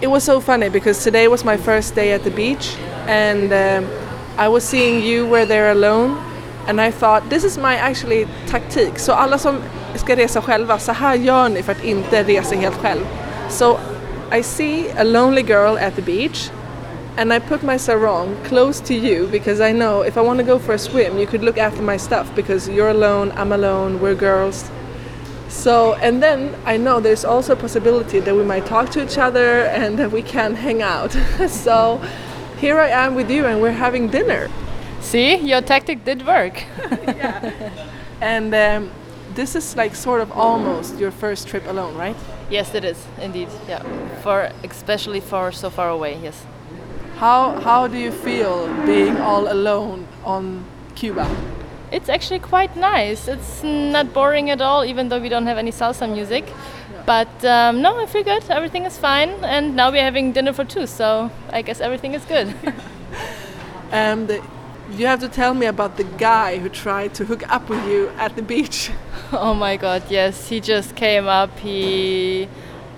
It 0.00 0.08
was 0.08 0.24
so 0.24 0.40
funny 0.40 0.70
because 0.70 1.04
today 1.04 1.28
was 1.28 1.44
my 1.44 1.56
first 1.56 1.94
day 1.94 2.14
at 2.14 2.24
the 2.24 2.30
beach 2.30 2.76
and 3.08 3.52
uh, 3.52 3.88
I 4.38 4.48
was 4.48 4.64
seeing 4.64 5.02
you 5.02 5.26
were 5.26 5.46
there 5.46 5.70
alone 5.70 6.16
and 6.66 6.80
I 6.80 6.90
thought 6.90 7.30
this 7.30 7.44
is 7.44 7.58
my 7.58 7.76
actually 7.76 8.26
taktik. 8.48 8.98
Så 8.98 9.12
alla 9.12 9.38
som 9.38 9.62
ska 9.94 10.16
resa 10.16 10.42
själva, 10.42 10.78
så 10.78 10.92
här 10.92 11.14
gör 11.14 11.48
ni 11.48 11.62
för 11.62 11.72
att 11.72 11.84
inte 11.84 12.22
resa 12.22 12.54
helt 12.54 12.76
själv. 12.76 13.06
So 13.48 13.78
I 14.32 14.42
see 14.42 14.90
a 14.98 15.04
lonely 15.04 15.42
girl 15.42 15.76
at 15.78 15.96
the 15.96 16.02
beach 16.02 16.50
and 17.16 17.32
I 17.32 17.40
put 17.40 17.62
my 17.62 17.78
sarong 17.78 18.36
close 18.44 18.80
to 18.80 18.94
you 18.94 19.26
because 19.26 19.60
I 19.60 19.72
know 19.72 20.02
if 20.02 20.16
I 20.16 20.20
want 20.20 20.38
to 20.38 20.44
go 20.46 20.58
for 20.58 20.74
a 20.74 20.78
swim 20.78 21.18
you 21.18 21.26
could 21.26 21.42
look 21.42 21.58
after 21.58 21.82
my 21.82 21.98
stuff 21.98 22.34
because 22.36 22.68
you're 22.68 22.90
alone, 22.90 23.32
I'm 23.36 23.52
alone, 23.52 24.00
we're 24.00 24.14
girls. 24.14 24.70
So, 25.48 25.94
and 25.94 26.22
then 26.22 26.54
I 26.64 26.76
know 26.76 27.00
there's 27.00 27.24
also 27.24 27.54
a 27.54 27.56
possibility 27.56 28.20
that 28.20 28.34
we 28.34 28.44
might 28.44 28.66
talk 28.66 28.90
to 28.90 29.02
each 29.02 29.18
other 29.18 29.64
and 29.64 29.98
that 29.98 30.12
we 30.12 30.22
can 30.22 30.54
hang 30.54 30.80
out. 30.80 31.10
so, 31.48 32.00
here 32.60 32.78
I 32.78 32.88
am 32.88 33.14
with 33.14 33.30
you 33.30 33.46
and 33.46 33.62
we're 33.62 33.72
having 33.72 34.08
dinner. 34.08 34.48
See, 35.00 35.36
your 35.36 35.62
tactic 35.62 36.04
did 36.04 36.26
work. 36.26 36.62
yeah. 36.90 37.52
And 38.20 38.54
um, 38.54 38.90
this 39.34 39.56
is 39.56 39.76
like 39.76 39.94
sort 39.94 40.20
of 40.20 40.30
almost 40.32 40.98
your 40.98 41.10
first 41.10 41.48
trip 41.48 41.66
alone, 41.66 41.96
right? 41.96 42.16
Yes, 42.50 42.74
it 42.74 42.84
is 42.84 43.02
indeed. 43.18 43.48
Yeah, 43.66 43.82
for 44.22 44.50
especially 44.62 45.20
for 45.20 45.52
so 45.52 45.70
far 45.70 45.88
away. 45.88 46.18
Yes. 46.22 46.44
How 47.16 47.58
how 47.60 47.86
do 47.86 47.96
you 47.96 48.12
feel 48.12 48.68
being 48.84 49.16
all 49.16 49.50
alone 49.50 50.06
on 50.24 50.64
Cuba? 50.94 51.26
It's 51.90 52.08
actually 52.08 52.40
quite 52.40 52.76
nice. 52.76 53.26
It's 53.26 53.62
not 53.64 54.12
boring 54.12 54.50
at 54.50 54.60
all, 54.60 54.84
even 54.84 55.08
though 55.08 55.20
we 55.20 55.28
don't 55.28 55.46
have 55.46 55.58
any 55.58 55.72
salsa 55.72 56.06
music. 56.12 56.44
But 57.06 57.44
um, 57.44 57.82
no, 57.82 57.98
I 57.98 58.06
feel 58.06 58.22
good. 58.22 58.44
Everything 58.50 58.84
is 58.84 58.98
fine, 58.98 59.30
and 59.42 59.76
now 59.76 59.90
we're 59.90 60.02
having 60.02 60.32
dinner 60.32 60.52
for 60.52 60.64
two, 60.64 60.86
so 60.86 61.30
I 61.50 61.62
guess 61.62 61.80
everything 61.80 62.14
is 62.14 62.24
good. 62.24 62.54
and 63.92 64.40
you 64.92 65.06
have 65.06 65.20
to 65.20 65.28
tell 65.28 65.54
me 65.54 65.66
about 65.66 65.96
the 65.96 66.04
guy 66.04 66.58
who 66.58 66.68
tried 66.68 67.14
to 67.14 67.24
hook 67.24 67.48
up 67.50 67.68
with 67.68 67.86
you 67.86 68.08
at 68.18 68.36
the 68.36 68.42
beach. 68.42 68.90
oh 69.32 69.54
my 69.54 69.76
God! 69.76 70.02
Yes, 70.08 70.48
he 70.48 70.60
just 70.60 70.96
came 70.96 71.26
up. 71.26 71.58
He 71.58 72.48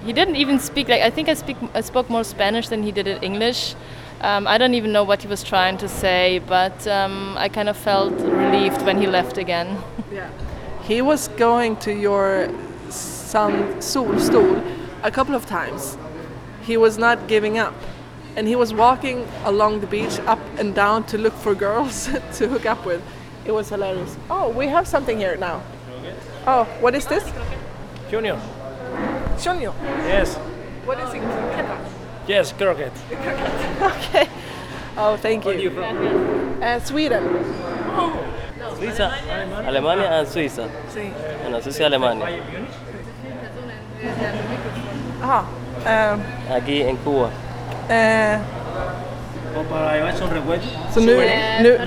he 0.05 0.13
didn't 0.13 0.37
even 0.37 0.59
speak 0.59 0.89
like 0.89 1.03
I 1.03 1.11
think 1.11 1.29
I 1.29 1.35
speak 1.35 1.57
I 1.75 1.81
spoke 1.81 2.11
more 2.11 2.25
Spanish 2.25 2.69
than 2.69 2.83
he 2.83 2.93
did 2.93 3.07
in 3.07 3.23
English. 3.23 3.75
Um, 4.21 4.47
I 4.47 4.57
don't 4.57 4.75
even 4.75 4.93
know 4.93 5.03
what 5.03 5.23
he 5.23 5.29
was 5.29 5.43
trying 5.43 5.79
to 5.79 5.89
say, 5.89 6.39
but 6.47 6.87
um, 6.87 7.35
I 7.37 7.49
kind 7.49 7.69
of 7.69 7.77
felt 7.77 8.13
relieved 8.13 8.83
when 8.83 9.01
he 9.01 9.07
left 9.07 9.37
again. 9.37 9.79
yeah, 10.13 10.31
he 10.83 11.03
was 11.03 11.29
going 11.29 11.77
to 11.79 11.93
your 11.93 12.49
sun 13.33 13.53
solstol 13.81 14.61
a 15.03 15.11
couple 15.11 15.35
of 15.35 15.47
times. 15.47 15.97
He 16.67 16.77
was 16.77 16.99
not 16.99 17.19
giving 17.29 17.59
up. 17.59 17.75
and 18.37 18.49
he 18.49 18.57
was 18.57 18.73
walking 18.73 19.19
along 19.45 19.81
the 19.81 19.87
beach 19.87 20.19
up 20.27 20.39
and 20.59 20.75
down 20.75 21.05
to 21.05 21.19
look 21.19 21.35
for 21.45 21.55
girls 21.55 22.07
to 22.39 22.49
hook 22.49 22.65
up 22.65 22.87
with. 22.87 23.03
It 23.45 23.53
was 23.53 23.69
hilarious. 23.69 24.17
Oh, 24.31 24.49
we 24.61 24.69
have 24.69 24.87
something 24.89 25.19
here 25.19 25.37
now. 25.37 25.61
Oh, 26.47 26.65
what 26.81 26.95
is 26.95 27.05
this? 27.07 27.25
Junior. 28.11 28.41
Junior? 29.39 29.73
Yes. 30.09 30.37
What 30.87 30.99
is 31.05 31.13
it? 31.15 31.23
Yes, 32.27 32.53
croquet. 32.53 32.91
Okay. 33.93 34.29
Oh, 34.97 35.17
thank 35.17 35.45
Where 35.45 35.55
are 35.55 35.59
you 35.59 35.71
you. 35.71 35.77
from? 35.77 36.63
Uh, 36.63 36.81
Sweden. 36.81 37.25
Suiza, 38.79 39.11
Alemania 39.69 40.09
and 40.21 40.29
Suiza. 40.29 40.69
Sí. 40.89 41.13
Bueno, 41.43 41.61
Suiza 41.61 41.81
y 41.81 41.87
Alemania. 41.87 42.27
Aha. 45.23 45.45
Eh, 45.87 46.19
Aquí 46.57 46.83
en 46.83 46.97
Cuba. 46.97 47.29
eh, 47.89 48.39
så 50.95 51.01
nu, 51.01 51.17
nu, 51.63 51.79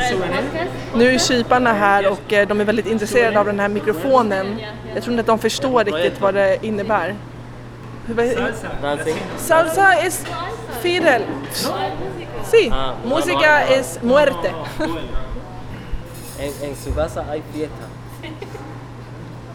nu 0.95 1.13
är 1.13 1.17
kyparna 1.19 1.73
här 1.73 2.11
och 2.11 2.33
eh, 2.33 2.47
de 2.47 2.59
är 2.61 2.65
väldigt 2.65 2.87
intresserade 2.87 3.39
av 3.39 3.45
den 3.45 3.59
här 3.59 3.69
mikrofonen. 3.69 4.59
Jag 4.93 5.03
tror 5.03 5.13
inte 5.13 5.21
att 5.21 5.27
de 5.27 5.39
förstår 5.39 5.83
riktigt 5.83 6.21
vad 6.21 6.33
det 6.33 6.65
innebär. 6.65 7.15
Salsa 9.37 10.05
is 10.05 10.25
Fidel. 10.81 11.21
Sí, 12.43 12.71
música 13.05 13.61
es 13.69 13.99
muerte. 14.01 14.51
En, 16.39 16.69
en 16.69 16.75
su 16.75 16.91
casa 16.91 17.23
hay 17.23 17.41
fiesta. 17.53 17.85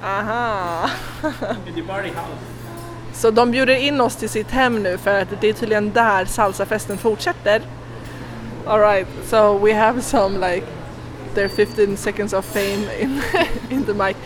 Aha. 0.03 0.91
In 1.67 1.75
the 1.75 1.83
party 1.83 2.09
house. 2.09 2.61
Så 3.13 3.31
de 3.31 3.51
bjuder 3.51 3.75
in 3.75 4.01
oss 4.01 4.17
till 4.17 4.29
sitt 4.29 4.51
hem 4.51 4.83
nu 4.83 4.99
för 4.99 5.21
att 5.21 5.29
det 5.41 5.49
är 5.49 5.53
tydligen 5.53 5.93
där 5.93 6.25
salsafesten 6.25 6.99
fortsätter. 6.99 7.63
Alright, 8.67 9.07
so 9.25 9.59
we 9.59 9.75
have 9.75 10.03
some 10.03 10.39
like 10.39 10.67
their 11.35 11.49
15 11.49 11.97
seconds 11.97 12.33
of 12.33 12.45
fame 12.45 12.89
in, 13.01 13.23
in 13.71 13.85
the 13.85 13.95
mic. 13.95 14.17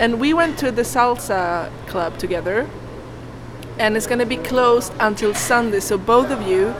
And 0.00 0.20
we 0.20 0.34
went 0.34 0.58
to 0.58 0.70
the 0.70 0.84
salsa 0.84 1.66
club 1.88 2.18
together 2.18 2.66
and 3.78 3.96
it's 3.96 4.06
gonna 4.06 4.26
be 4.26 4.36
closed 4.36 4.92
until 5.00 5.34
Sunday. 5.34 5.80
So 5.80 5.98
both 5.98 6.30
of 6.30 6.46
you, 6.46 6.74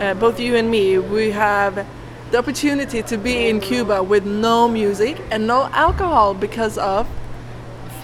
uh, 0.00 0.14
both 0.14 0.40
you 0.40 0.56
and 0.56 0.70
me, 0.70 0.98
we 0.98 1.30
have 1.30 1.86
the 2.30 2.38
opportunity 2.38 3.02
to 3.02 3.16
be 3.16 3.48
in 3.48 3.60
Cuba 3.60 4.02
with 4.02 4.24
no 4.24 4.68
music 4.68 5.16
and 5.30 5.46
no 5.46 5.68
alcohol 5.72 6.34
because 6.34 6.78
of 6.78 7.06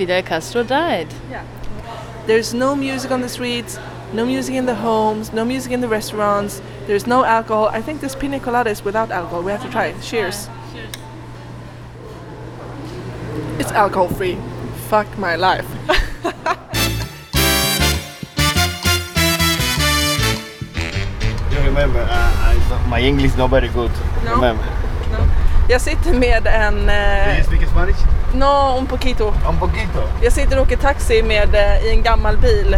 Fidel 0.01 0.23
Castro 0.23 0.63
died. 0.63 1.09
There's 2.27 2.55
no 2.55 2.75
music 2.75 3.11
on 3.11 3.21
the 3.21 3.29
streets, 3.29 3.79
no 4.15 4.25
music 4.25 4.55
in 4.55 4.65
the 4.65 4.75
homes, 4.75 5.31
no 5.31 5.45
music 5.45 5.73
in 5.73 5.83
the 5.83 5.89
restaurants. 5.89 6.63
There's 6.87 7.07
no 7.07 7.23
alcohol. 7.23 7.67
I 7.69 7.83
think 7.83 8.01
this 8.01 8.15
pina 8.17 8.41
colada 8.41 8.71
is 8.71 8.83
without 8.83 9.11
alcohol. 9.11 9.43
We 9.43 9.53
have 9.53 9.63
to 9.63 9.69
try 9.71 9.89
it. 9.89 10.01
Cheers. 10.03 10.49
Cheers. 10.73 10.95
It's 13.59 13.73
alcohol 13.73 14.09
free. 14.09 14.39
Fuck 14.89 15.19
my 15.19 15.37
life. 15.37 15.67
You 21.53 21.59
remember, 21.67 22.01
uh, 22.01 22.11
I, 22.11 22.87
my 22.89 23.01
English 23.01 23.33
is 23.33 23.37
not 23.37 23.51
very 23.51 23.69
good. 23.69 23.91
No. 24.25 24.35
Remember. 24.37 24.65
Jag 25.69 25.81
sitter 25.81 26.13
med 26.15 26.47
en... 26.47 26.75
Do 26.87 26.93
Eh, 26.93 27.39
you 27.39 27.45
speak 27.45 27.69
Spanish? 27.69 27.97
No, 28.35 28.77
un 28.79 28.87
poquito. 28.87 29.35
Un 29.49 29.57
poquito. 29.59 30.03
Jag 30.23 30.33
sitter 30.33 30.57
och 30.57 30.63
åker 30.63 30.77
taxi 30.77 31.23
med, 31.23 31.55
eh, 31.55 31.85
i 31.87 31.91
en 31.91 32.03
gammal 32.03 32.37
bil 32.37 32.77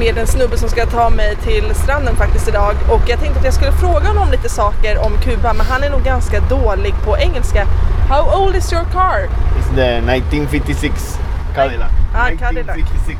med 0.00 0.18
en 0.18 0.26
snubbe 0.26 0.56
som 0.58 0.68
ska 0.68 0.86
ta 0.86 1.10
mig 1.10 1.36
till 1.36 1.74
stranden 1.74 2.16
faktiskt 2.16 2.48
idag 2.48 2.74
och 2.90 3.00
jag 3.06 3.20
tänkte 3.20 3.38
att 3.38 3.44
jag 3.44 3.54
skulle 3.54 3.72
fråga 3.72 4.08
honom 4.08 4.30
lite 4.30 4.48
saker 4.48 4.98
om 5.06 5.18
Kuba 5.18 5.52
men 5.52 5.66
han 5.66 5.82
är 5.82 5.90
nog 5.90 6.02
ganska 6.02 6.40
dålig 6.40 6.94
på 7.04 7.18
engelska. 7.18 7.66
How 8.08 8.42
old 8.44 8.56
is 8.56 8.72
your 8.72 8.84
car? 8.84 9.18
It's 9.58 9.74
the 9.76 9.96
1956 9.96 11.18
Cadillac. 11.54 11.90
Ah, 12.14 12.28
Cadillac. 12.38 12.76
1956. 12.76 13.18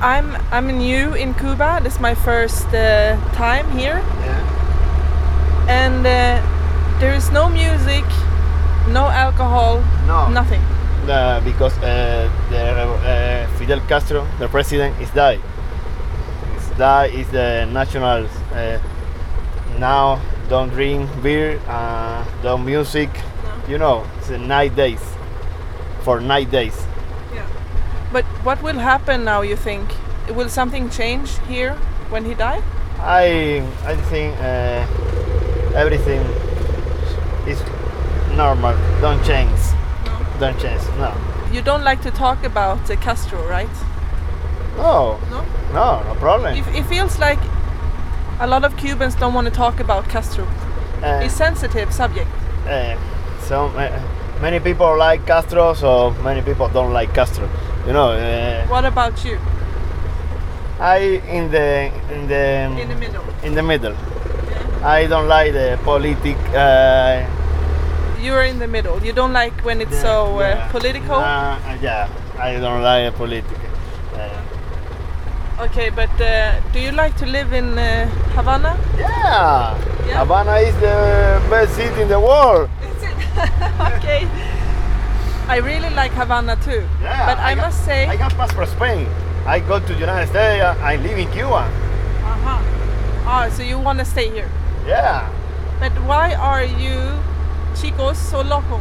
I'm 0.00 0.36
I'm 0.52 0.66
new 0.78 1.14
in 1.16 1.34
Cuba. 1.34 1.80
This 1.84 1.94
is 1.94 2.00
my 2.00 2.14
first 2.14 2.66
uh, 2.66 3.16
time 3.36 3.78
here, 3.78 4.00
Yeah. 4.24 5.84
and 5.84 6.06
uh, 6.06 6.38
there 7.00 7.14
is 7.16 7.30
no 7.32 7.48
music, 7.48 8.04
no 8.88 9.08
alcohol, 9.08 9.82
No. 10.06 10.28
nothing. 10.28 10.62
Because 11.44 11.76
uh, 11.78 12.30
the, 12.50 12.60
uh, 12.60 13.46
Fidel 13.58 13.80
Castro, 13.88 14.26
the 14.38 14.48
president, 14.48 14.98
is 15.00 15.10
died. 15.10 15.40
Is 16.56 16.68
died 16.78 17.14
is 17.14 17.28
the 17.30 17.66
national. 17.72 18.26
Uh, 18.52 18.78
now 19.78 20.20
don't 20.48 20.70
drink 20.70 21.10
beer, 21.22 21.60
uh, 21.68 22.24
don't 22.42 22.64
music. 22.64 23.10
You 23.68 23.78
know, 23.78 24.06
it's 24.18 24.30
night 24.30 24.76
days. 24.76 25.00
For 26.02 26.20
night 26.20 26.50
days. 26.50 26.76
Yeah. 27.34 27.46
But 28.12 28.24
what 28.44 28.62
will 28.62 28.78
happen 28.78 29.24
now? 29.24 29.42
You 29.42 29.56
think 29.56 29.88
will 30.34 30.48
something 30.48 30.90
change 30.90 31.38
here 31.48 31.74
when 32.10 32.24
he 32.24 32.34
died? 32.34 32.62
I 33.00 33.62
I 33.84 33.96
think 34.10 34.36
uh, 34.40 34.86
everything 35.74 36.20
is 37.46 37.60
normal. 38.36 38.76
Don't 39.00 39.22
change. 39.24 39.73
Don't 40.40 40.58
change. 40.58 40.82
No. 40.98 41.12
You 41.52 41.62
don't 41.62 41.84
like 41.84 42.02
to 42.02 42.10
talk 42.10 42.44
about 42.44 42.90
uh, 42.90 42.96
Castro, 42.96 43.46
right? 43.48 43.68
No. 44.76 45.18
No? 45.30 45.44
No. 45.72 46.02
No 46.02 46.14
problem. 46.18 46.54
It, 46.56 46.66
it 46.74 46.84
feels 46.86 47.18
like 47.18 47.38
a 48.40 48.46
lot 48.46 48.64
of 48.64 48.76
Cubans 48.76 49.14
don't 49.14 49.32
want 49.34 49.46
to 49.46 49.52
talk 49.52 49.80
about 49.80 50.08
Castro. 50.08 50.44
Uh, 51.02 51.20
It's 51.24 51.34
sensitive 51.34 51.92
subject. 51.92 52.28
uh, 52.66 52.96
so 53.40 53.66
uh, 53.66 54.00
many 54.40 54.58
people 54.58 54.96
like 54.98 55.26
Castro, 55.26 55.74
so 55.74 56.10
many 56.24 56.42
people 56.42 56.68
don't 56.68 56.92
like 56.92 57.12
Castro. 57.14 57.48
You 57.86 57.92
know. 57.92 58.10
Uh, 58.12 58.66
What 58.68 58.84
about 58.84 59.24
you? 59.24 59.38
I 60.80 61.20
in 61.28 61.50
the 61.50 61.90
in 62.12 62.26
the 62.26 62.80
In 62.82 62.88
the 62.88 62.96
middle. 62.96 63.22
in 63.44 63.54
the 63.54 63.62
middle. 63.62 63.94
I 64.82 65.06
don't 65.06 65.28
like 65.28 65.52
the 65.52 65.78
politic. 65.84 66.36
Uh, 66.54 67.22
You're 68.24 68.42
in 68.44 68.58
the 68.58 68.66
middle. 68.66 69.04
You 69.04 69.12
don't 69.12 69.32
like 69.34 69.52
when 69.64 69.80
it's 69.82 70.00
so 70.00 70.36
uh, 70.36 70.40
yeah. 70.40 70.70
political. 70.72 71.16
Uh, 71.16 71.58
yeah. 71.82 72.08
I 72.38 72.58
don't 72.58 72.82
like 72.82 73.14
political. 73.14 73.56
Uh, 74.14 74.40
Okay, 75.60 75.88
but 75.90 76.10
uh, 76.20 76.58
do 76.72 76.80
you 76.80 76.90
like 76.90 77.16
to 77.18 77.26
live 77.26 77.52
in 77.52 77.78
uh, 77.78 78.08
Havana? 78.34 78.76
Yeah. 78.98 79.78
Yeah? 80.08 80.18
Havana 80.18 80.56
is 80.56 80.74
the 80.80 81.40
best 81.48 81.76
city 81.76 82.02
in 82.02 82.08
the 82.08 82.18
world. 82.18 82.68
okay. 83.94 84.26
I 85.46 85.58
really 85.62 85.90
like 85.94 86.10
Havana 86.12 86.56
too. 86.56 86.82
Yeah. 87.00 87.26
but 87.26 87.38
I, 87.38 87.54
got- 87.54 87.66
must 87.66 87.84
say, 87.84 88.06
I 88.08 88.16
got 88.16 88.32
passport 88.34 88.68
Spain. 88.68 89.06
I 89.46 89.60
go 89.60 89.78
to 89.78 89.86
the 89.86 90.00
United 90.00 90.28
States. 90.30 90.64
I 90.64 90.96
live 90.96 91.16
in 91.18 91.30
Cuba. 91.30 91.62
uh-huh. 91.70 92.58
Ah, 93.26 93.48
so 93.54 93.62
you 93.62 93.78
want 93.78 94.00
to 94.00 94.04
stay 94.04 94.30
here. 94.30 94.50
Yeah. 94.88 95.30
But 95.78 95.92
why 96.02 96.34
are 96.34 96.64
you 96.64 96.98
chicos 98.14 98.30
so 98.30 98.42
loco? 98.42 98.80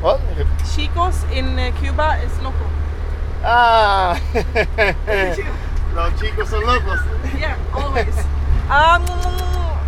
What? 0.00 0.20
Chicos 0.64 1.30
in 1.32 1.58
uh, 1.58 1.72
Cuba 1.80 2.20
is 2.24 2.42
loco. 2.42 2.66
Ah. 3.42 4.20
Los 5.94 6.12
chicos 6.20 6.48
son 6.48 6.64
locos. 6.64 7.00
Yeah, 7.38 7.56
always. 7.74 8.18
um, 8.68 9.04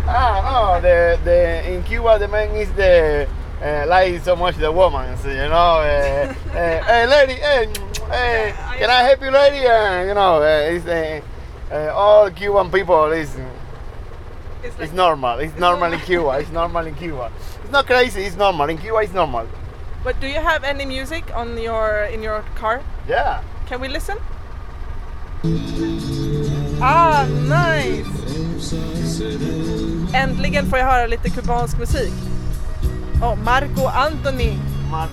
Ah, 0.05 0.41
no. 0.43 0.81
The 0.81 1.19
the 1.23 1.71
in 1.71 1.83
Cuba 1.83 2.19
the 2.19 2.27
man 2.27 2.49
is 2.55 2.71
the 2.73 3.27
uh, 3.61 3.85
like 3.87 4.21
so 4.23 4.35
much 4.35 4.57
the 4.57 4.71
woman. 4.71 5.17
so, 5.17 5.29
you 5.29 5.35
know. 5.35 5.79
Uh, 5.79 6.33
hey 6.53 7.07
lady. 7.07 7.33
Hey. 7.33 7.67
Hey. 8.09 8.53
Can 8.77 8.89
I 8.89 9.03
help 9.03 9.21
you, 9.21 9.31
lady? 9.31 9.65
Uh, 9.65 10.03
you 10.03 10.13
know. 10.13 10.41
Uh, 10.41 10.69
it's 10.69 11.89
all 11.93 12.29
Cuban 12.31 12.69
people 12.69 13.11
is. 13.11 13.35
it's 14.61 14.77
like, 14.77 14.87
It's 14.87 14.93
normal. 14.93 15.39
It's 15.39 15.57
normal 15.57 15.93
in 15.93 15.99
Cuba. 16.01 16.39
It's 16.39 16.51
normal 16.51 16.85
in 16.85 16.95
Cuba. 16.95 17.31
It's 17.73 17.79
not 17.79 17.87
crazy. 17.87 18.21
It's 18.21 18.35
normal 18.35 18.69
in 18.69 18.77
Cuba. 18.77 18.97
It's 18.99 19.13
normal. 19.13 19.47
but 20.03 20.19
do 20.21 20.27
you 20.27 20.39
have 20.39 20.63
any 20.63 20.85
music 20.85 21.23
on 21.33 21.57
your 21.57 22.03
in 22.13 22.21
your 22.21 22.43
car? 22.53 22.81
Yeah. 23.09 23.41
Can 23.65 23.81
we 23.81 23.87
listen? 23.87 24.17
Ah, 26.79 27.25
nice! 27.49 28.05
Äntligen 30.13 30.69
får 30.69 30.79
jag 30.79 30.85
höra 30.85 31.07
lite 31.07 31.29
kubansk 31.29 31.77
musik. 31.77 32.13
Oh, 33.23 33.35
Marco 33.35 33.87
Anthony. 33.87 34.59
Ma- 34.91 35.07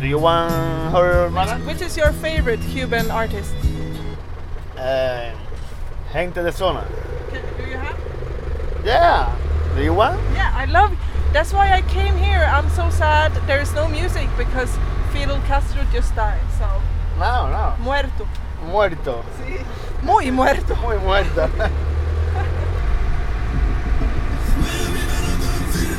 Do 0.00 0.06
you 0.06 0.18
want 0.20 0.52
her, 0.92 1.30
Mara? 1.30 1.56
Which 1.66 1.80
is 1.80 1.96
your 1.96 2.12
favorite 2.12 2.60
Cuban 2.72 3.10
artist? 3.10 3.54
Uh, 4.76 5.32
gente 6.12 6.42
de 6.42 6.52
zona. 6.52 6.84
Do 7.32 7.70
you 7.70 7.78
have? 7.78 7.96
Yeah. 8.84 9.32
Do 9.76 9.82
you 9.82 9.94
want? 9.94 10.20
Yeah, 10.34 10.52
I 10.62 10.66
love. 10.66 10.92
That's 11.36 11.52
why 11.52 11.70
I 11.70 11.82
came 11.82 12.16
here. 12.16 12.48
I'm 12.50 12.70
so 12.70 12.88
sad 12.88 13.30
there 13.46 13.60
is 13.60 13.70
no 13.74 13.86
music 13.88 14.26
because 14.38 14.74
Fidel 15.12 15.38
Castro 15.42 15.84
just 15.92 16.16
died. 16.16 16.40
So. 16.56 16.64
No, 17.18 17.50
no. 17.50 17.76
Muerto. 17.84 18.26
Muerto. 18.64 19.22
Sí. 19.36 19.62
Muy 20.02 20.30
muerto. 20.30 20.74
Muy 20.76 20.96
muerto. 20.96 21.50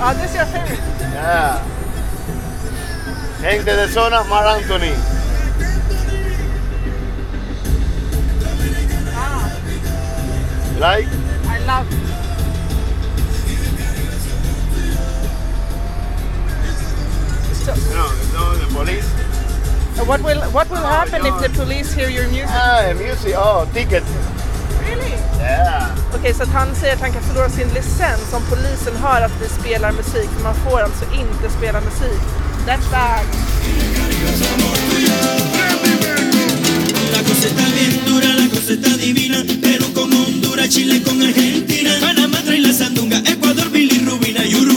oh, 0.02 0.14
this 0.18 0.32
is 0.32 0.36
your 0.38 0.46
favorite. 0.48 0.80
Yeah. 1.14 1.62
Gente 3.40 3.76
de 3.76 3.88
zona, 3.90 4.24
Mar 4.24 4.44
Anthony. 4.44 4.94
Ah. 9.14 9.52
Like? 10.80 11.08
I 11.46 11.60
love 11.68 12.07
the 18.68 18.74
police. 18.74 19.08
What 20.06 20.22
will 20.22 20.42
what 20.52 20.70
will 20.70 20.78
happen 20.78 21.26
if 21.26 21.36
the 21.42 21.50
police 21.50 21.94
hear 21.94 22.10
your 22.10 22.28
music? 22.28 22.50
Ah, 22.50 22.94
music. 22.94 23.34
Oh, 23.36 23.66
ticket. 23.74 24.04
Really? 24.86 25.14
Yeah. 25.40 25.96
Okej, 26.16 26.34
så 26.34 26.44
att 26.44 26.50
han 26.50 26.76
säger 26.76 26.94
att 26.94 27.02
han 27.02 27.12
kan 27.12 27.24
förlora 27.24 27.50
sin 27.50 27.68
licens 27.68 28.34
om 28.34 28.42
polisen 28.50 28.96
hör 28.96 29.22
att 29.22 29.32
vi 29.42 29.48
spelar 29.48 29.92
musik. 29.92 30.30
För 30.36 30.44
man 30.44 30.56
får 30.56 30.82
alltså 30.82 31.06
inte 31.14 31.50
spela 31.58 31.82
musik. 31.82 32.22
That's 32.68 32.92
bad. 32.92 33.26
La 37.14 37.24
cosa 37.24 37.48
está 37.48 37.66
bien 37.76 38.06
dura, 38.06 38.34
la 38.42 38.50
cosa 38.50 38.74
está 38.74 38.98
divina. 38.98 39.38
Perú 39.62 39.94
con 39.94 40.14
Honduras, 40.14 40.70
Chile 40.70 41.02
con 41.04 41.22
Argentina. 41.22 41.92
Panamá 42.02 42.38
trae 42.46 42.60
la 42.60 42.74
sandunga, 42.74 43.18
Ecuador, 43.26 43.70
bilirrubina. 43.70 44.46
Y 44.46 44.56
Uruguay 44.56 44.77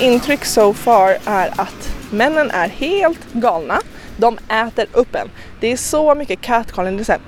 intryck 0.00 0.44
so 0.44 0.74
far 0.74 1.18
är 1.24 1.52
att 1.56 1.94
männen 2.10 2.50
är 2.50 2.68
helt 2.68 3.32
galna. 3.32 3.80
De 4.16 4.38
äter 4.48 4.86
upp 4.92 5.14
en. 5.14 5.30
Det 5.60 5.72
är 5.72 5.76
så 5.76 6.14
mycket 6.14 6.40
catcalling. 6.40 6.96
Det 6.96 7.02
är, 7.02 7.04
så 7.04 7.12
här, 7.12 7.20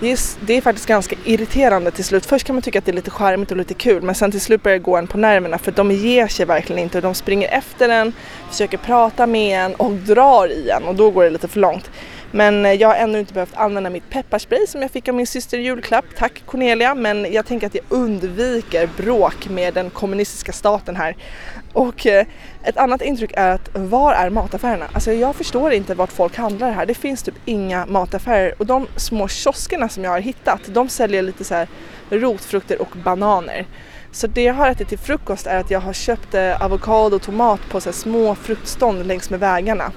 det, 0.00 0.12
är, 0.12 0.18
det 0.46 0.56
är 0.56 0.60
faktiskt 0.60 0.86
ganska 0.86 1.16
irriterande 1.24 1.90
till 1.90 2.04
slut. 2.04 2.26
Först 2.26 2.46
kan 2.46 2.56
man 2.56 2.62
tycka 2.62 2.78
att 2.78 2.84
det 2.84 2.90
är 2.90 2.94
lite 2.94 3.10
charmigt 3.10 3.50
och 3.50 3.56
lite 3.56 3.74
kul 3.74 4.02
men 4.02 4.14
sen 4.14 4.30
till 4.30 4.40
slut 4.40 4.62
börjar 4.62 4.78
det 4.78 4.84
gå 4.84 4.96
en 4.96 5.06
på 5.06 5.18
nerverna 5.18 5.58
för 5.58 5.72
de 5.72 5.90
ger 5.90 6.28
sig 6.28 6.46
verkligen 6.46 6.82
inte. 6.82 7.00
De 7.00 7.14
springer 7.14 7.48
efter 7.48 7.88
en, 7.88 8.12
försöker 8.50 8.78
prata 8.78 9.26
med 9.26 9.64
en 9.64 9.74
och 9.74 9.92
drar 9.92 10.48
i 10.48 10.70
en 10.70 10.84
och 10.84 10.94
då 10.94 11.10
går 11.10 11.24
det 11.24 11.30
lite 11.30 11.48
för 11.48 11.60
långt. 11.60 11.90
Men 12.34 12.66
eh, 12.66 12.72
jag 12.72 12.88
har 12.88 12.94
ännu 12.94 13.18
inte 13.18 13.34
behövt 13.34 13.56
använda 13.56 13.90
mitt 13.90 14.10
pepparspray 14.10 14.66
som 14.66 14.82
jag 14.82 14.90
fick 14.90 15.08
av 15.08 15.14
min 15.14 15.26
syster 15.26 15.58
i 15.58 15.62
julklapp. 15.62 16.04
Tack 16.16 16.42
Cornelia, 16.46 16.94
men 16.94 17.32
jag 17.32 17.46
tänker 17.46 17.66
att 17.66 17.74
jag 17.74 17.84
undviker 17.88 18.88
bråk 18.96 19.48
med 19.48 19.74
den 19.74 19.90
kommunistiska 19.90 20.52
staten 20.52 20.96
här. 20.96 21.16
Och 21.72 22.06
eh, 22.06 22.26
ett 22.64 22.76
annat 22.76 23.02
intryck 23.02 23.32
är 23.36 23.50
att 23.50 23.70
var 23.74 24.12
är 24.12 24.30
mataffärerna? 24.30 24.86
Alltså 24.92 25.12
jag 25.12 25.36
förstår 25.36 25.72
inte 25.72 25.94
vart 25.94 26.12
folk 26.12 26.36
handlar 26.36 26.72
här. 26.72 26.86
Det 26.86 26.94
finns 26.94 27.22
typ 27.22 27.34
inga 27.44 27.86
mataffärer 27.86 28.54
och 28.58 28.66
de 28.66 28.86
små 28.96 29.28
kioskerna 29.28 29.88
som 29.88 30.04
jag 30.04 30.10
har 30.10 30.20
hittat, 30.20 30.60
de 30.66 30.88
säljer 30.88 31.22
lite 31.22 31.44
så 31.44 31.54
här 31.54 31.68
rotfrukter 32.10 32.82
och 32.82 32.96
bananer. 33.04 33.66
Så 34.12 34.26
det 34.26 34.42
jag 34.42 34.54
har 34.54 34.70
ätit 34.70 34.88
till 34.88 34.98
frukost 34.98 35.46
är 35.46 35.60
att 35.60 35.70
jag 35.70 35.80
har 35.80 35.92
köpt 35.92 36.34
eh, 36.34 36.62
avokado 36.62 37.16
och 37.16 37.22
tomat 37.22 37.60
på 37.70 37.80
så 37.80 37.88
här 37.88 37.94
små 37.94 38.34
fruktstånd 38.34 39.06
längs 39.06 39.30
med 39.30 39.40
vägarna 39.40 39.92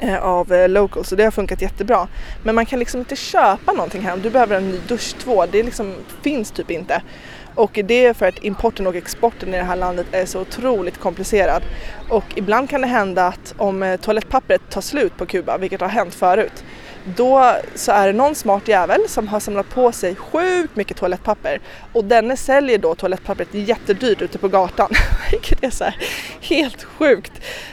Eh, 0.00 0.24
av 0.24 0.52
eh, 0.52 0.68
Local 0.68 1.04
så 1.04 1.16
det 1.16 1.24
har 1.24 1.30
funkat 1.30 1.62
jättebra. 1.62 2.08
Men 2.42 2.54
man 2.54 2.66
kan 2.66 2.78
liksom 2.78 3.00
inte 3.00 3.16
köpa 3.16 3.72
någonting 3.72 4.02
här 4.02 4.12
om 4.12 4.20
du 4.22 4.30
behöver 4.30 4.56
en 4.56 4.70
ny 4.70 4.78
duschtvål. 4.88 5.48
Det 5.52 5.62
liksom 5.62 5.94
finns 6.22 6.50
typ 6.50 6.70
inte. 6.70 7.02
Och 7.54 7.78
det 7.84 8.06
är 8.06 8.14
för 8.14 8.26
att 8.26 8.44
importen 8.44 8.86
och 8.86 8.96
exporten 8.96 9.54
i 9.54 9.56
det 9.56 9.64
här 9.64 9.76
landet 9.76 10.06
är 10.12 10.26
så 10.26 10.40
otroligt 10.40 10.98
komplicerad. 10.98 11.62
Och 12.08 12.24
ibland 12.34 12.70
kan 12.70 12.80
det 12.80 12.86
hända 12.86 13.26
att 13.26 13.54
om 13.56 13.82
eh, 13.82 14.00
toalettpappret 14.00 14.60
tar 14.70 14.80
slut 14.80 15.16
på 15.16 15.26
Kuba, 15.26 15.58
vilket 15.58 15.80
har 15.80 15.88
hänt 15.88 16.14
förut, 16.14 16.64
då 17.04 17.56
så 17.74 17.92
är 17.92 18.06
det 18.06 18.12
någon 18.12 18.34
smart 18.34 18.68
jävel 18.68 19.00
som 19.08 19.28
har 19.28 19.40
samlat 19.40 19.68
på 19.70 19.92
sig 19.92 20.14
sjukt 20.14 20.76
mycket 20.76 20.96
toalettpapper 20.96 21.60
och 21.92 22.04
denne 22.04 22.36
säljer 22.36 22.78
då 22.78 22.94
toalettpappret 22.94 23.48
jättedyrt 23.54 24.22
ute 24.22 24.38
på 24.38 24.48
gatan. 24.48 24.90
Vilket 25.30 25.64
är 25.64 25.70
så 25.70 25.84
här 25.84 25.96
helt 26.40 26.84
sjukt. 26.84 27.32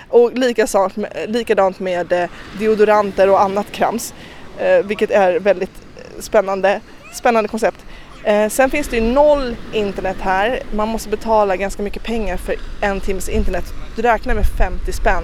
Och 0.10 0.34
likadant 0.34 0.96
med, 0.96 1.26
likadant 1.28 1.80
med 1.80 2.12
eh, 2.12 2.30
deodoranter 2.60 3.30
och 3.30 3.42
annat 3.42 3.72
krams. 3.72 4.14
Eh, 4.60 4.86
vilket 4.86 5.12
är 5.12 5.40
väldigt 5.40 5.72
spännande, 6.20 6.82
spännande 7.14 7.48
koncept. 7.48 7.86
Eh, 8.24 8.50
sen 8.50 8.70
finns 8.70 8.88
det 8.88 8.96
ju 8.96 9.02
noll 9.02 9.56
internet 9.74 10.18
här. 10.22 10.60
Man 10.74 10.88
måste 10.88 11.10
betala 11.10 11.56
ganska 11.56 11.84
mycket 11.84 12.04
pengar 12.04 12.38
för 12.38 12.56
en 12.82 13.00
timmes 13.00 13.30
internet. 13.30 13.66
Du 13.96 14.02
räknar 14.02 14.36
med 14.36 14.46
50 14.46 14.92
spänn 14.92 15.24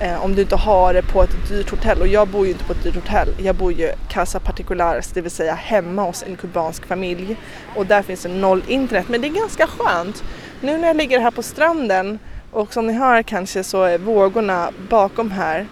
eh, 0.00 0.24
om 0.24 0.34
du 0.34 0.42
inte 0.42 0.56
har 0.56 0.94
det 0.94 1.02
på 1.02 1.22
ett 1.22 1.48
dyrt 1.48 1.70
hotell. 1.70 2.00
Och 2.00 2.06
jag 2.06 2.28
bor 2.28 2.46
ju 2.46 2.52
inte 2.52 2.64
på 2.64 2.72
ett 2.72 2.82
dyrt 2.82 2.94
hotell. 2.94 3.28
Jag 3.38 3.54
bor 3.54 3.72
ju 3.72 3.90
casa 4.08 4.40
particulares, 4.40 5.12
det 5.12 5.20
vill 5.20 5.30
säga 5.30 5.54
hemma 5.54 6.02
hos 6.02 6.22
en 6.22 6.36
kubansk 6.36 6.86
familj. 6.86 7.36
Och 7.76 7.86
där 7.86 8.02
finns 8.02 8.22
det 8.22 8.28
noll 8.28 8.62
internet. 8.68 9.08
Men 9.08 9.20
det 9.20 9.28
är 9.28 9.32
ganska 9.32 9.66
skönt. 9.66 10.24
Nu 10.60 10.78
när 10.78 10.88
jag 10.88 10.96
ligger 10.96 11.20
här 11.20 11.30
på 11.30 11.42
stranden 11.42 12.18
och 12.52 12.72
som 12.72 12.86
ni 12.86 12.92
hör 12.92 13.22
kanske 13.22 13.64
så 13.64 13.82
är 13.82 13.98
vågorna 13.98 14.70
bakom 14.88 15.30
här. 15.30 15.66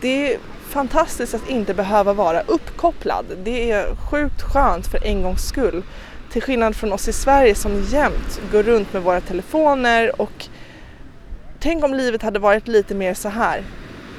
Det 0.00 0.32
är 0.32 0.38
fantastiskt 0.68 1.34
att 1.34 1.48
inte 1.48 1.74
behöva 1.74 2.12
vara 2.12 2.40
uppkopplad. 2.40 3.26
Det 3.44 3.70
är 3.70 3.96
sjukt 4.10 4.42
skönt 4.42 4.86
för 4.86 5.06
en 5.06 5.22
gångs 5.22 5.48
skull. 5.48 5.82
Till 6.30 6.42
skillnad 6.42 6.76
från 6.76 6.92
oss 6.92 7.08
i 7.08 7.12
Sverige 7.12 7.54
som 7.54 7.82
jämt 7.82 8.40
går 8.52 8.62
runt 8.62 8.92
med 8.92 9.02
våra 9.02 9.20
telefoner 9.20 10.20
och 10.20 10.48
tänk 11.60 11.84
om 11.84 11.94
livet 11.94 12.22
hade 12.22 12.38
varit 12.38 12.68
lite 12.68 12.94
mer 12.94 13.14
så 13.14 13.28
här. 13.28 13.62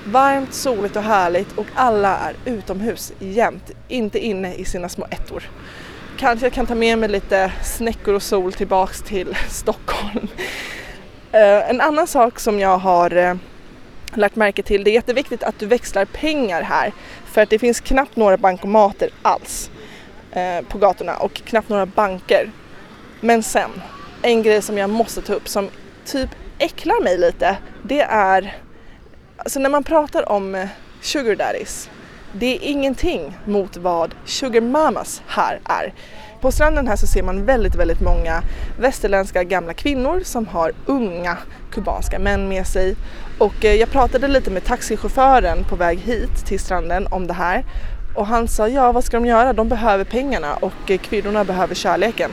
Varmt, 0.05 0.53
soligt 0.53 0.95
och 0.95 1.03
härligt 1.03 1.57
och 1.57 1.65
alla 1.75 2.17
är 2.17 2.35
utomhus 2.45 3.13
jämt, 3.19 3.71
inte 3.87 4.19
inne 4.19 4.55
i 4.55 4.65
sina 4.65 4.89
små 4.89 5.07
ettor. 5.11 5.49
Kanske 6.17 6.45
jag 6.45 6.53
kan 6.53 6.65
ta 6.65 6.75
med 6.75 6.97
mig 6.97 7.09
lite 7.09 7.51
snäckor 7.63 8.13
och 8.13 8.23
sol 8.23 8.53
tillbaks 8.53 9.01
till 9.01 9.37
Stockholm. 9.49 10.27
Eh, 11.31 11.69
en 11.69 11.81
annan 11.81 12.07
sak 12.07 12.39
som 12.39 12.59
jag 12.59 12.77
har 12.77 13.15
eh, 13.15 13.35
lagt 14.13 14.35
märke 14.35 14.63
till. 14.63 14.83
Det 14.83 14.91
är 14.91 14.93
jätteviktigt 14.93 15.43
att 15.43 15.59
du 15.59 15.65
växlar 15.65 16.05
pengar 16.05 16.61
här 16.61 16.93
för 17.25 17.41
att 17.41 17.49
det 17.49 17.59
finns 17.59 17.79
knappt 17.79 18.15
några 18.15 18.37
bankomater 18.37 19.09
alls 19.21 19.71
eh, 20.31 20.61
på 20.67 20.77
gatorna 20.77 21.17
och 21.17 21.33
knappt 21.33 21.69
några 21.69 21.85
banker. 21.85 22.51
Men 23.21 23.43
sen, 23.43 23.69
en 24.21 24.43
grej 24.43 24.61
som 24.61 24.77
jag 24.77 24.89
måste 24.89 25.21
ta 25.21 25.33
upp 25.33 25.47
som 25.47 25.69
typ 26.05 26.29
äcklar 26.59 27.03
mig 27.03 27.17
lite, 27.17 27.57
det 27.83 28.01
är 28.01 28.57
alltså 29.37 29.59
när 29.59 29.69
man 29.69 29.83
pratar 29.83 30.29
om 30.29 30.55
eh, 30.55 30.67
sugar 31.01 31.35
daddies, 31.35 31.89
det 32.33 32.55
är 32.55 32.59
ingenting 32.61 33.37
mot 33.45 33.77
vad 33.77 34.15
sugar 34.25 34.61
mamas 34.61 35.21
här 35.27 35.59
är. 35.63 35.93
På 36.41 36.51
stranden 36.51 36.87
här 36.87 36.95
så 36.95 37.07
ser 37.07 37.23
man 37.23 37.45
väldigt, 37.45 37.75
väldigt 37.75 38.01
många 38.01 38.41
västerländska 38.79 39.43
gamla 39.43 39.73
kvinnor 39.73 40.21
som 40.23 40.47
har 40.47 40.71
unga 40.85 41.37
kubanska 41.71 42.19
män 42.19 42.49
med 42.49 42.67
sig. 42.67 42.95
Och 43.37 43.65
eh, 43.65 43.73
jag 43.73 43.89
pratade 43.89 44.27
lite 44.27 44.51
med 44.51 44.63
taxichauffören 44.63 45.63
på 45.63 45.75
väg 45.75 45.99
hit 45.99 46.45
till 46.45 46.59
stranden 46.59 47.07
om 47.11 47.27
det 47.27 47.33
här. 47.33 47.65
Och 48.15 48.27
han 48.27 48.47
sa, 48.47 48.67
ja 48.67 48.91
vad 48.91 49.03
ska 49.03 49.17
de 49.17 49.25
göra? 49.25 49.53
De 49.53 49.69
behöver 49.69 50.03
pengarna 50.03 50.55
och 50.55 50.91
eh, 50.91 50.97
kvinnorna 50.97 51.43
behöver 51.43 51.75
kärleken. 51.75 52.31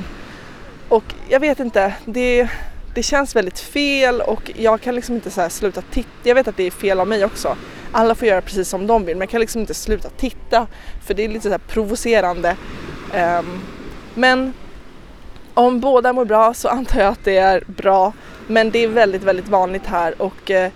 Och 0.88 1.04
jag 1.28 1.40
vet 1.40 1.60
inte, 1.60 1.94
det, 2.04 2.48
det 2.96 3.02
känns 3.02 3.36
väldigt 3.36 3.58
fel 3.58 4.20
och 4.20 4.50
jag 4.54 4.80
kan 4.80 4.94
liksom 4.94 5.14
inte 5.14 5.30
så 5.30 5.40
här 5.40 5.48
sluta 5.48 5.82
titta. 5.82 6.08
Jag 6.22 6.34
vet 6.34 6.48
att 6.48 6.56
det 6.56 6.62
är 6.62 6.70
fel 6.70 7.00
av 7.00 7.08
mig 7.08 7.24
också. 7.24 7.56
Alla 7.92 8.14
får 8.14 8.28
göra 8.28 8.40
precis 8.40 8.68
som 8.68 8.86
de 8.86 9.04
vill 9.04 9.16
men 9.16 9.20
jag 9.20 9.30
kan 9.30 9.40
liksom 9.40 9.60
inte 9.60 9.74
sluta 9.74 10.08
titta 10.10 10.66
för 11.06 11.14
det 11.14 11.24
är 11.24 11.28
lite 11.28 11.42
så 11.42 11.50
här 11.50 11.58
provocerande. 11.58 12.56
Um, 13.14 13.60
men 14.14 14.52
om 15.54 15.80
båda 15.80 16.12
mår 16.12 16.24
bra 16.24 16.54
så 16.54 16.68
antar 16.68 17.00
jag 17.00 17.08
att 17.08 17.24
det 17.24 17.36
är 17.36 17.64
bra. 17.66 18.12
Men 18.46 18.70
det 18.70 18.78
är 18.78 18.88
väldigt, 18.88 19.22
väldigt 19.22 19.48
vanligt 19.48 19.86
här 19.86 20.22
och 20.22 20.50
uh, 20.50 20.68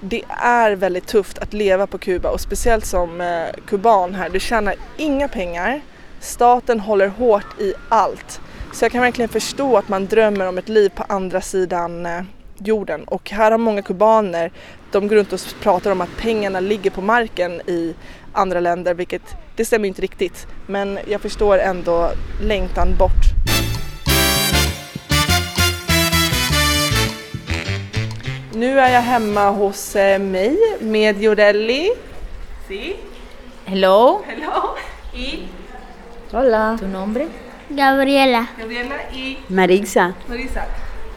det 0.00 0.22
är 0.42 0.72
väldigt 0.72 1.06
tufft 1.06 1.38
att 1.38 1.52
leva 1.52 1.86
på 1.86 1.98
Kuba 1.98 2.30
och 2.30 2.40
speciellt 2.40 2.86
som 2.86 3.20
uh, 3.20 3.46
kuban 3.66 4.14
här. 4.14 4.28
Du 4.28 4.40
tjänar 4.40 4.74
inga 4.96 5.28
pengar. 5.28 5.80
Staten 6.20 6.80
håller 6.80 7.08
hårt 7.08 7.60
i 7.60 7.74
allt. 7.88 8.40
Så 8.76 8.84
jag 8.84 8.92
kan 8.92 9.00
verkligen 9.00 9.28
förstå 9.28 9.76
att 9.76 9.88
man 9.88 10.06
drömmer 10.06 10.46
om 10.46 10.58
ett 10.58 10.68
liv 10.68 10.88
på 10.88 11.02
andra 11.08 11.40
sidan 11.40 12.06
eh, 12.06 12.22
jorden. 12.58 13.04
Och 13.04 13.30
här 13.30 13.50
har 13.50 13.58
många 13.58 13.82
kubaner, 13.82 14.52
de 14.92 15.08
går 15.08 15.16
runt 15.16 15.32
och 15.32 15.40
pratar 15.60 15.90
om 15.90 16.00
att 16.00 16.16
pengarna 16.16 16.60
ligger 16.60 16.90
på 16.90 17.00
marken 17.00 17.60
i 17.66 17.94
andra 18.32 18.60
länder, 18.60 18.94
vilket 18.94 19.22
det 19.56 19.64
stämmer 19.64 19.88
inte 19.88 20.02
riktigt. 20.02 20.46
Men 20.66 20.98
jag 21.08 21.20
förstår 21.20 21.58
ändå 21.58 22.10
längtan 22.42 22.88
bort. 22.98 23.22
Nu 28.54 28.80
är 28.80 28.92
jag 28.92 29.02
hemma 29.02 29.50
hos 29.50 29.96
eh, 29.96 30.18
mig 30.18 30.58
med 30.80 31.22
Jorelli. 31.22 31.90
Si. 32.68 32.96
Hello. 33.64 34.22
Hello. 34.26 34.76
Y 35.14 35.48
Hola. 36.30 36.76
¿Tu 36.80 36.86
nombre? 36.88 37.28
Gabriela. 37.68 38.46
Gabriela 38.58 38.94
y 39.12 39.38
Marisa. 39.48 40.12
Marisa. 40.28 40.62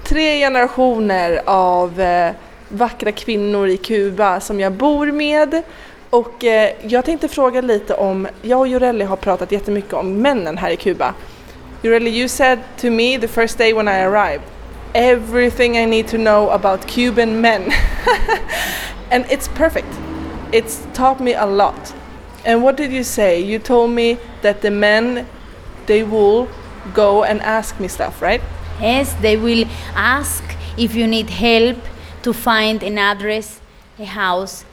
tre 0.04 0.40
generationer 0.40 1.42
av 1.46 2.02
eh, 2.02 2.32
vackra 2.70 3.12
kvinnor 3.12 3.68
i 3.68 3.78
Kuba 3.78 4.40
som 4.40 4.60
jag 4.60 4.72
bor 4.72 5.12
med. 5.12 5.64
Och 6.10 6.44
eh, 6.44 6.72
jag 6.82 7.06
tänkte 7.06 7.28
fråga 7.28 7.62
lite 7.62 7.94
om, 7.94 8.28
jag 8.42 8.60
och 8.60 8.68
Jorelli 8.68 9.06
har 9.06 9.16
pratat 9.16 9.52
jättemycket 9.52 9.94
om 9.94 10.22
männen 10.22 10.58
här 10.58 10.70
i 10.72 10.76
Kuba. 10.76 11.14
Jorelli, 11.82 12.10
you 12.10 12.28
said 12.28 12.60
to 12.78 12.90
me 12.90 13.20
the 13.20 13.28
first 13.28 13.58
day 13.58 13.74
when 13.74 13.88
I 13.88 14.02
arrived, 14.02 14.44
everything 14.94 15.78
I 15.78 15.86
need 15.86 16.08
to 16.08 16.18
know 16.18 16.50
about 16.50 16.86
Cuban 16.88 17.42
men. 17.42 17.62
and 19.12 19.26
it's 19.26 19.48
perfect. 19.58 19.88
It's 20.52 20.88
taught 20.94 21.20
me 21.20 21.36
a 21.36 21.46
lot. 21.46 21.94
And 22.46 22.64
what 22.64 22.78
did 22.78 22.92
you 22.92 23.04
say? 23.04 23.40
You 23.40 23.60
told 23.60 23.92
me 23.92 24.18
that 24.42 24.62
the 24.62 24.72
men, 24.72 25.26
they 25.90 26.04
will 26.04 26.48
go 26.94 27.24
and 27.24 27.42
ask 27.42 27.80
me 27.80 27.88
stuff, 27.88 28.22
right? 28.22 28.42
Yes, 28.80 29.14
they 29.26 29.36
will 29.36 29.66
ask 29.96 30.44
if 30.78 30.96
you 30.96 31.08
need 31.08 31.30
help 31.30 31.78
to 32.22 32.32
find 32.32 32.84
an 32.84 32.98
address, 32.98 33.60
a 33.98 34.06
house. 34.06 34.66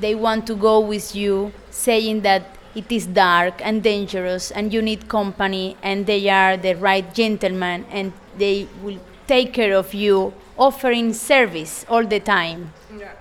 They 0.00 0.14
want 0.14 0.46
to 0.46 0.54
go 0.54 0.80
with 0.80 1.14
you, 1.14 1.52
saying 1.70 2.22
that 2.22 2.42
it 2.74 2.90
is 2.90 3.06
dark 3.06 3.60
and 3.62 3.82
dangerous 3.82 4.50
and 4.50 4.72
you 4.72 4.80
need 4.80 5.08
company, 5.08 5.76
and 5.82 6.06
they 6.06 6.28
are 6.30 6.56
the 6.56 6.74
right 6.74 7.14
gentlemen 7.14 7.84
and 7.90 8.12
they 8.38 8.66
will 8.82 8.98
take 9.26 9.52
care 9.52 9.74
of 9.76 9.92
you, 9.92 10.32
offering 10.56 11.12
service 11.12 11.84
all 11.88 12.04
the 12.06 12.18
time. 12.18 12.72
Yeah. 12.98 13.12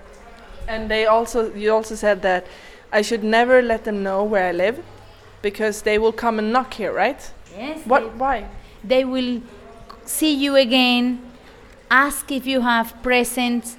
And 0.68 0.90
they 0.90 1.06
also, 1.06 1.54
you 1.54 1.74
also 1.74 1.96
said 1.96 2.22
that 2.22 2.48
I 2.94 3.02
should 3.02 3.24
never 3.24 3.62
let 3.62 3.84
them 3.84 4.04
know 4.04 4.24
where 4.24 4.48
I 4.48 4.54
live 4.54 4.82
because 5.42 5.82
they 5.82 5.98
will 5.98 6.14
come 6.14 6.40
and 6.40 6.54
knock 6.54 6.76
here, 6.76 6.94
right? 6.94 7.22
Yes. 7.56 7.86
What? 7.86 8.16
Why? 8.16 8.48
They 8.84 9.06
will 9.06 9.42
see 10.06 10.34
you 10.34 10.56
again, 10.56 11.22
ask 11.90 12.32
if 12.32 12.46
you 12.46 12.62
have 12.62 13.02
presents 13.04 13.78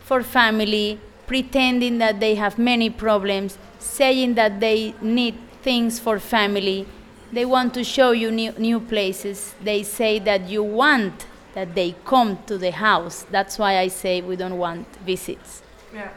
for 0.00 0.22
family, 0.22 1.00
pretending 1.26 1.98
that 1.98 2.20
they 2.20 2.34
have 2.34 2.58
many 2.58 2.90
problems, 2.90 3.58
saying 3.78 4.34
that 4.34 4.60
they 4.60 4.94
need 5.00 5.34
things 5.62 5.98
for 5.98 6.18
family. 6.18 6.86
They 7.32 7.44
want 7.44 7.74
to 7.74 7.82
show 7.84 8.12
you 8.12 8.30
new, 8.30 8.52
new 8.52 8.80
places. 8.80 9.54
They 9.62 9.82
say 9.82 10.18
that 10.20 10.48
you 10.48 10.62
want 10.62 11.26
that 11.54 11.74
they 11.74 11.94
come 12.04 12.38
to 12.46 12.58
the 12.58 12.70
house. 12.70 13.24
That's 13.30 13.58
why 13.58 13.78
I 13.78 13.88
say 13.88 14.20
we 14.20 14.36
don't 14.36 14.58
want 14.58 14.86
visits. 15.06 15.62
Yeah. 15.92 16.10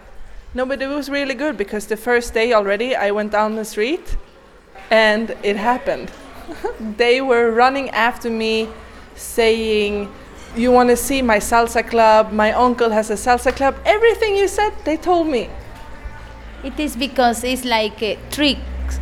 No, 0.54 0.66
but 0.66 0.82
it 0.82 0.88
was 0.88 1.10
really 1.10 1.36
good 1.36 1.58
because 1.58 1.88
the 1.88 1.98
first 1.98 2.34
day 2.34 2.54
already 2.54 2.96
I 2.96 3.12
went 3.12 3.32
down 3.32 3.56
the 3.56 3.66
street 3.66 4.18
and 4.90 5.36
it 5.44 5.56
happened. 5.56 6.12
they 6.98 7.22
were 7.22 7.52
running 7.52 7.90
after 7.92 8.30
me 8.30 8.70
saying, 9.16 10.12
You 10.56 10.72
want 10.72 10.90
to 10.90 10.98
see 10.98 11.22
my 11.22 11.38
salsa 11.40 11.88
club? 11.88 12.32
My 12.32 12.52
uncle 12.54 12.90
has 12.90 13.10
a 13.10 13.14
salsa 13.16 13.56
club. 13.56 13.76
Everything 13.86 14.36
you 14.36 14.48
said, 14.48 14.74
they 14.86 14.98
told 14.98 15.28
me. 15.28 15.50
It 16.64 16.80
is 16.80 16.96
because 16.96 17.44
it's 17.44 17.66
like 17.66 18.02
a 18.02 18.18
trick 18.32 18.58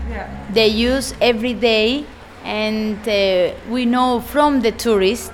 Yeah. 0.09 0.27
they 0.51 0.67
use 0.67 1.13
every 1.21 1.53
day, 1.53 2.05
and 2.43 2.97
uh, 3.07 3.53
we 3.69 3.85
know 3.85 4.19
from 4.19 4.61
the 4.61 4.71
tourists 4.71 5.31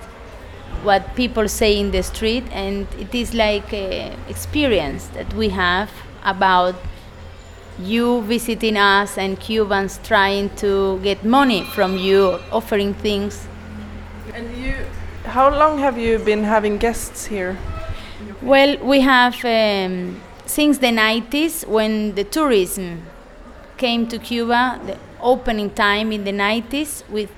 what 0.84 1.16
people 1.16 1.48
say 1.48 1.78
in 1.80 1.92
the 1.92 2.04
street, 2.04 2.44
and 2.52 2.88
it 3.00 3.14
is 3.16 3.34
like 3.34 3.72
a 3.74 4.14
experience 4.28 5.08
that 5.16 5.34
we 5.34 5.50
have 5.50 5.90
about 6.24 6.76
you 7.80 8.22
visiting 8.24 8.78
us 8.78 9.18
and 9.18 9.40
Cubans 9.40 10.00
trying 10.04 10.50
to 10.58 11.00
get 11.00 11.24
money 11.26 11.64
from 11.64 11.98
you, 11.98 12.40
offering 12.52 12.94
things. 12.94 13.48
And 14.34 14.56
you, 14.58 14.76
how 15.26 15.50
long 15.50 15.80
have 15.80 15.98
you 15.98 16.20
been 16.20 16.44
having 16.44 16.78
guests 16.78 17.26
here? 17.26 17.58
Well, 18.42 18.78
we 18.78 19.02
have 19.02 19.44
um, 19.46 20.22
since 20.46 20.78
the 20.80 20.88
90s 20.88 21.68
when 21.68 22.16
the 22.16 22.24
tourism 22.24 23.04
came 23.78 24.08
to 24.08 24.20
Cuba, 24.20 24.80
the 24.86 24.98
opening 25.22 25.70
time 25.72 26.12
in 26.12 26.24
the 26.24 26.32
90s 26.32 27.08
with 27.10 27.32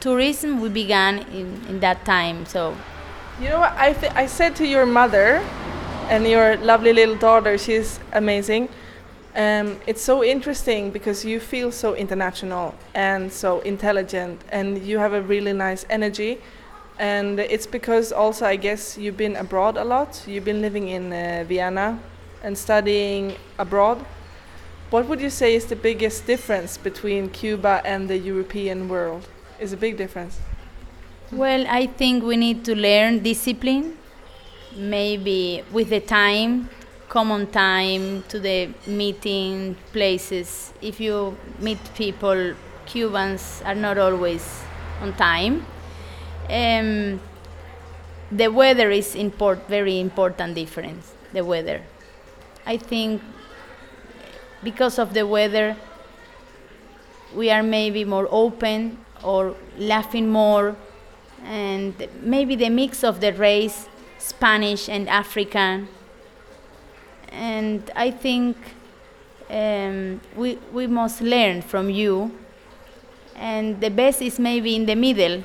tourism, 0.00 0.60
we 0.60 0.68
began 0.68 1.18
in, 1.32 1.62
in 1.68 1.80
that 1.80 2.04
time. 2.04 2.44
So 2.46 2.76
You 3.40 3.48
know 3.50 3.60
what? 3.60 3.72
I, 3.76 3.92
th- 3.92 4.12
I 4.14 4.26
said 4.26 4.54
to 4.56 4.66
your 4.66 4.86
mother 4.86 5.42
and 6.08 6.26
your 6.26 6.56
lovely 6.58 6.92
little 6.92 7.16
daughter, 7.16 7.56
she's 7.58 7.98
amazing. 8.12 8.68
Um, 9.36 9.80
it's 9.86 10.02
so 10.02 10.22
interesting 10.22 10.90
because 10.90 11.24
you 11.24 11.40
feel 11.40 11.72
so 11.72 11.94
international 11.94 12.74
and 12.94 13.32
so 13.32 13.60
intelligent, 13.60 14.40
and 14.50 14.78
you 14.86 14.98
have 14.98 15.12
a 15.12 15.22
really 15.22 15.52
nice 15.52 15.84
energy. 15.90 16.38
And 16.98 17.40
it's 17.40 17.66
because 17.66 18.12
also, 18.12 18.46
I 18.46 18.56
guess, 18.56 18.96
you've 18.96 19.16
been 19.16 19.34
abroad 19.34 19.76
a 19.76 19.84
lot. 19.84 20.22
You've 20.28 20.44
been 20.44 20.60
living 20.60 20.88
in 20.88 21.12
uh, 21.12 21.44
Vienna 21.48 21.98
and 22.44 22.56
studying 22.56 23.34
abroad. 23.58 24.04
What 24.90 25.08
would 25.08 25.20
you 25.20 25.30
say 25.30 25.56
is 25.56 25.66
the 25.66 25.76
biggest 25.76 26.26
difference 26.26 26.78
between 26.78 27.30
Cuba 27.30 27.82
and 27.84 28.08
the 28.08 28.16
European 28.16 28.88
world? 28.88 29.26
Is 29.58 29.72
a 29.72 29.76
big 29.76 29.96
difference. 29.96 30.38
Well, 31.32 31.64
I 31.68 31.86
think 31.86 32.22
we 32.22 32.36
need 32.36 32.64
to 32.66 32.76
learn 32.76 33.22
discipline. 33.22 33.96
Maybe 34.76 35.64
with 35.72 35.90
the 35.90 36.00
time, 36.00 36.68
come 37.14 37.30
on 37.30 37.46
time 37.46 38.24
to 38.26 38.40
the 38.40 38.68
meeting 38.88 39.76
places. 39.92 40.72
If 40.82 40.98
you 40.98 41.38
meet 41.60 41.78
people, 41.94 42.54
Cubans 42.86 43.62
are 43.64 43.76
not 43.76 43.98
always 43.98 44.44
on 45.00 45.12
time. 45.12 45.64
Um, 46.50 47.20
the 48.32 48.48
weather 48.48 48.90
is 48.90 49.14
import, 49.14 49.68
very 49.68 50.00
important 50.00 50.56
difference. 50.56 51.14
The 51.32 51.44
weather, 51.44 51.82
I 52.66 52.78
think, 52.78 53.22
because 54.64 54.98
of 54.98 55.14
the 55.14 55.24
weather, 55.24 55.76
we 57.32 57.48
are 57.48 57.62
maybe 57.62 58.04
more 58.04 58.26
open 58.28 58.98
or 59.22 59.54
laughing 59.78 60.28
more 60.28 60.74
and 61.44 61.94
maybe 62.22 62.56
the 62.56 62.70
mix 62.70 63.04
of 63.04 63.20
the 63.20 63.32
race 63.32 63.88
spanish 64.18 64.88
and 64.88 65.08
african 65.08 65.88
and 67.34 67.90
i 67.96 68.10
think 68.10 68.56
um, 69.50 70.20
we, 70.36 70.58
we 70.72 70.86
must 70.86 71.20
learn 71.20 71.60
from 71.62 71.90
you 71.90 72.30
and 73.36 73.80
the 73.80 73.90
best 73.90 74.22
is 74.22 74.38
maybe 74.38 74.74
in 74.74 74.86
the 74.86 74.94
middle 74.94 75.42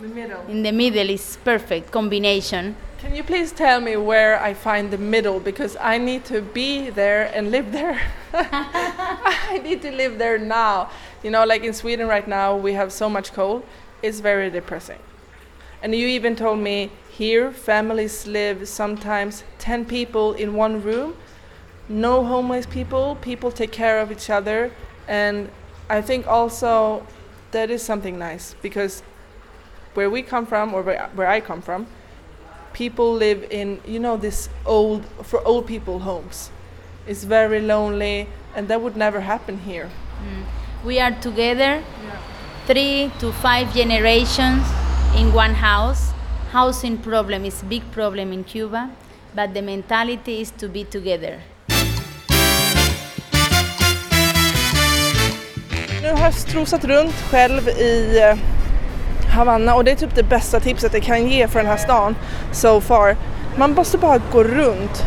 The 0.00 0.08
middle. 0.08 0.40
in 0.48 0.62
the 0.62 0.72
middle 0.72 1.10
is 1.10 1.36
perfect 1.44 1.90
combination 1.90 2.74
Can 3.04 3.14
you 3.14 3.22
please 3.22 3.52
tell 3.52 3.80
me 3.80 3.96
where 3.98 4.40
I 4.40 4.54
find 4.54 4.90
the 4.90 4.96
middle 4.96 5.38
because 5.38 5.76
I 5.78 5.98
need 5.98 6.24
to 6.32 6.40
be 6.40 6.88
there 6.90 7.30
and 7.36 7.50
live 7.50 7.70
there. 7.70 8.00
I 8.32 9.60
need 9.62 9.82
to 9.82 9.90
live 9.92 10.16
there 10.16 10.38
now. 10.38 10.88
You 11.22 11.30
know, 11.30 11.44
like 11.44 11.64
in 11.68 11.74
Sweden 11.74 12.08
right 12.08 12.26
now, 12.26 12.56
we 12.56 12.72
have 12.72 12.90
so 12.92 13.08
much 13.10 13.34
cold. 13.34 13.60
It's 14.02 14.20
very 14.20 14.48
depressing. 14.48 15.00
And 15.82 15.94
you 15.94 16.06
even 16.18 16.34
told 16.34 16.60
me 16.60 16.88
here 17.10 17.52
families 17.52 18.26
live 18.26 18.66
sometimes 18.68 19.44
10 19.58 19.84
people 19.84 20.32
in 20.32 20.54
one 20.56 20.80
room. 20.82 21.12
No 21.88 22.24
homeless 22.24 22.66
people, 22.66 23.16
people 23.20 23.50
take 23.50 23.72
care 23.72 23.98
of 24.00 24.10
each 24.10 24.30
other. 24.30 24.70
And 25.06 25.50
I 25.88 26.00
think 26.00 26.26
also 26.26 27.06
that 27.50 27.70
is 27.70 27.82
something 27.82 28.18
nice 28.18 28.54
because 28.62 29.02
where 29.94 30.10
we 30.10 30.22
come 30.22 30.46
from 30.46 30.74
or 30.74 30.82
where, 30.82 31.08
where 31.14 31.28
I 31.28 31.40
come 31.40 31.62
from, 31.62 31.86
people 32.72 33.12
live 33.12 33.46
in 33.50 33.80
you 33.86 34.00
know 34.00 34.16
this 34.16 34.48
old 34.66 35.04
for 35.22 35.46
old 35.46 35.66
people 35.66 36.00
homes. 36.00 36.50
It's 37.06 37.24
very 37.24 37.60
lonely 37.60 38.28
and 38.56 38.68
that 38.68 38.80
would 38.80 38.96
never 38.96 39.20
happen 39.20 39.58
here. 39.58 39.90
Mm. 40.22 40.44
We 40.84 40.98
are 41.00 41.12
together 41.12 41.82
three 42.66 43.12
to 43.18 43.32
five 43.32 43.72
generations 43.74 44.66
in 45.16 45.32
one 45.32 45.54
house. 45.54 46.12
Housing 46.50 46.98
problem 46.98 47.44
is 47.44 47.62
big 47.64 47.82
problem 47.92 48.32
in 48.32 48.44
cuba 48.44 48.90
but 49.34 49.52
the 49.54 49.62
mentality 49.62 50.40
is 50.40 50.50
to 50.52 50.68
be 50.68 50.84
together 50.84 51.42
nu 56.04 56.10
har 56.10 56.24
jag 56.24 56.34
strosat 56.34 56.84
runt 56.84 57.14
själv 57.30 57.68
i 57.68 58.20
eh, 58.22 58.38
Havanna 59.34 59.74
och 59.74 59.84
det 59.84 59.90
är 59.90 59.96
typ 59.96 60.14
det 60.14 60.22
bästa 60.22 60.60
tipset 60.60 60.94
jag 60.94 61.02
kan 61.02 61.26
ge 61.26 61.48
för 61.48 61.58
den 61.58 61.68
här 61.68 61.76
stan 61.76 62.16
so 62.52 62.80
far. 62.80 63.16
Man 63.56 63.74
måste 63.74 63.98
bara 63.98 64.20
gå 64.32 64.44
runt. 64.44 65.04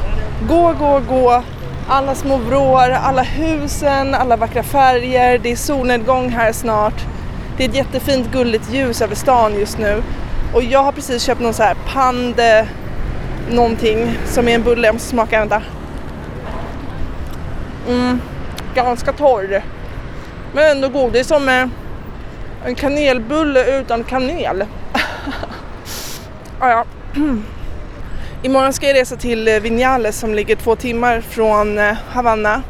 Gå, 0.48 0.74
gå, 0.80 1.02
gå. 1.10 1.44
Alla 1.88 2.16
små 2.16 2.38
vrår, 2.38 2.90
alla 2.92 3.22
husen, 3.22 4.16
alla 4.16 4.36
vackra 4.36 4.64
färger. 4.64 5.38
Det 5.38 5.52
är 5.52 5.56
solnedgång 5.56 6.30
här 6.30 6.52
snart. 6.52 7.06
Det 7.58 7.66
är 7.66 7.70
ett 7.70 7.76
jättefint 7.76 8.32
gulligt 8.32 8.74
ljus 8.74 9.02
över 9.02 9.16
stan 9.16 9.60
just 9.60 9.78
nu. 9.78 10.04
Och 10.54 10.64
jag 10.64 10.84
har 10.84 10.92
precis 10.92 11.24
köpt 11.24 11.42
någon 11.42 11.54
så 11.54 11.64
här 11.64 11.78
pande 11.94 12.68
någonting 13.52 14.18
som 14.26 14.48
är 14.48 14.56
en 14.56 14.64
bulle. 14.64 14.88
Jag 14.88 14.96
måste 14.96 15.10
smaka, 15.10 15.40
vänta. 15.40 15.62
Mm, 17.88 18.22
ganska 18.76 19.14
torr. 19.14 19.62
Men 20.58 20.72
ändå 20.72 20.90
god. 20.90 21.14
Det 21.14 21.20
är 21.20 21.24
som 21.24 21.70
en 22.66 22.76
kanelbulle 22.76 23.80
utan 23.80 24.04
kanel. 24.04 24.66
ah, 26.60 26.70
ja. 26.70 26.86
Imorgon 28.44 28.74
ska 28.74 28.88
jag 28.88 28.96
resa 28.96 29.16
till 29.16 29.48
eh, 29.48 29.60
Vinales 29.60 30.20
som 30.20 30.34
ligger 30.34 30.56
två 30.56 30.76
timmar 30.76 31.22
från 31.22 31.80
eh, 31.80 31.94
Havanna. 32.10 32.62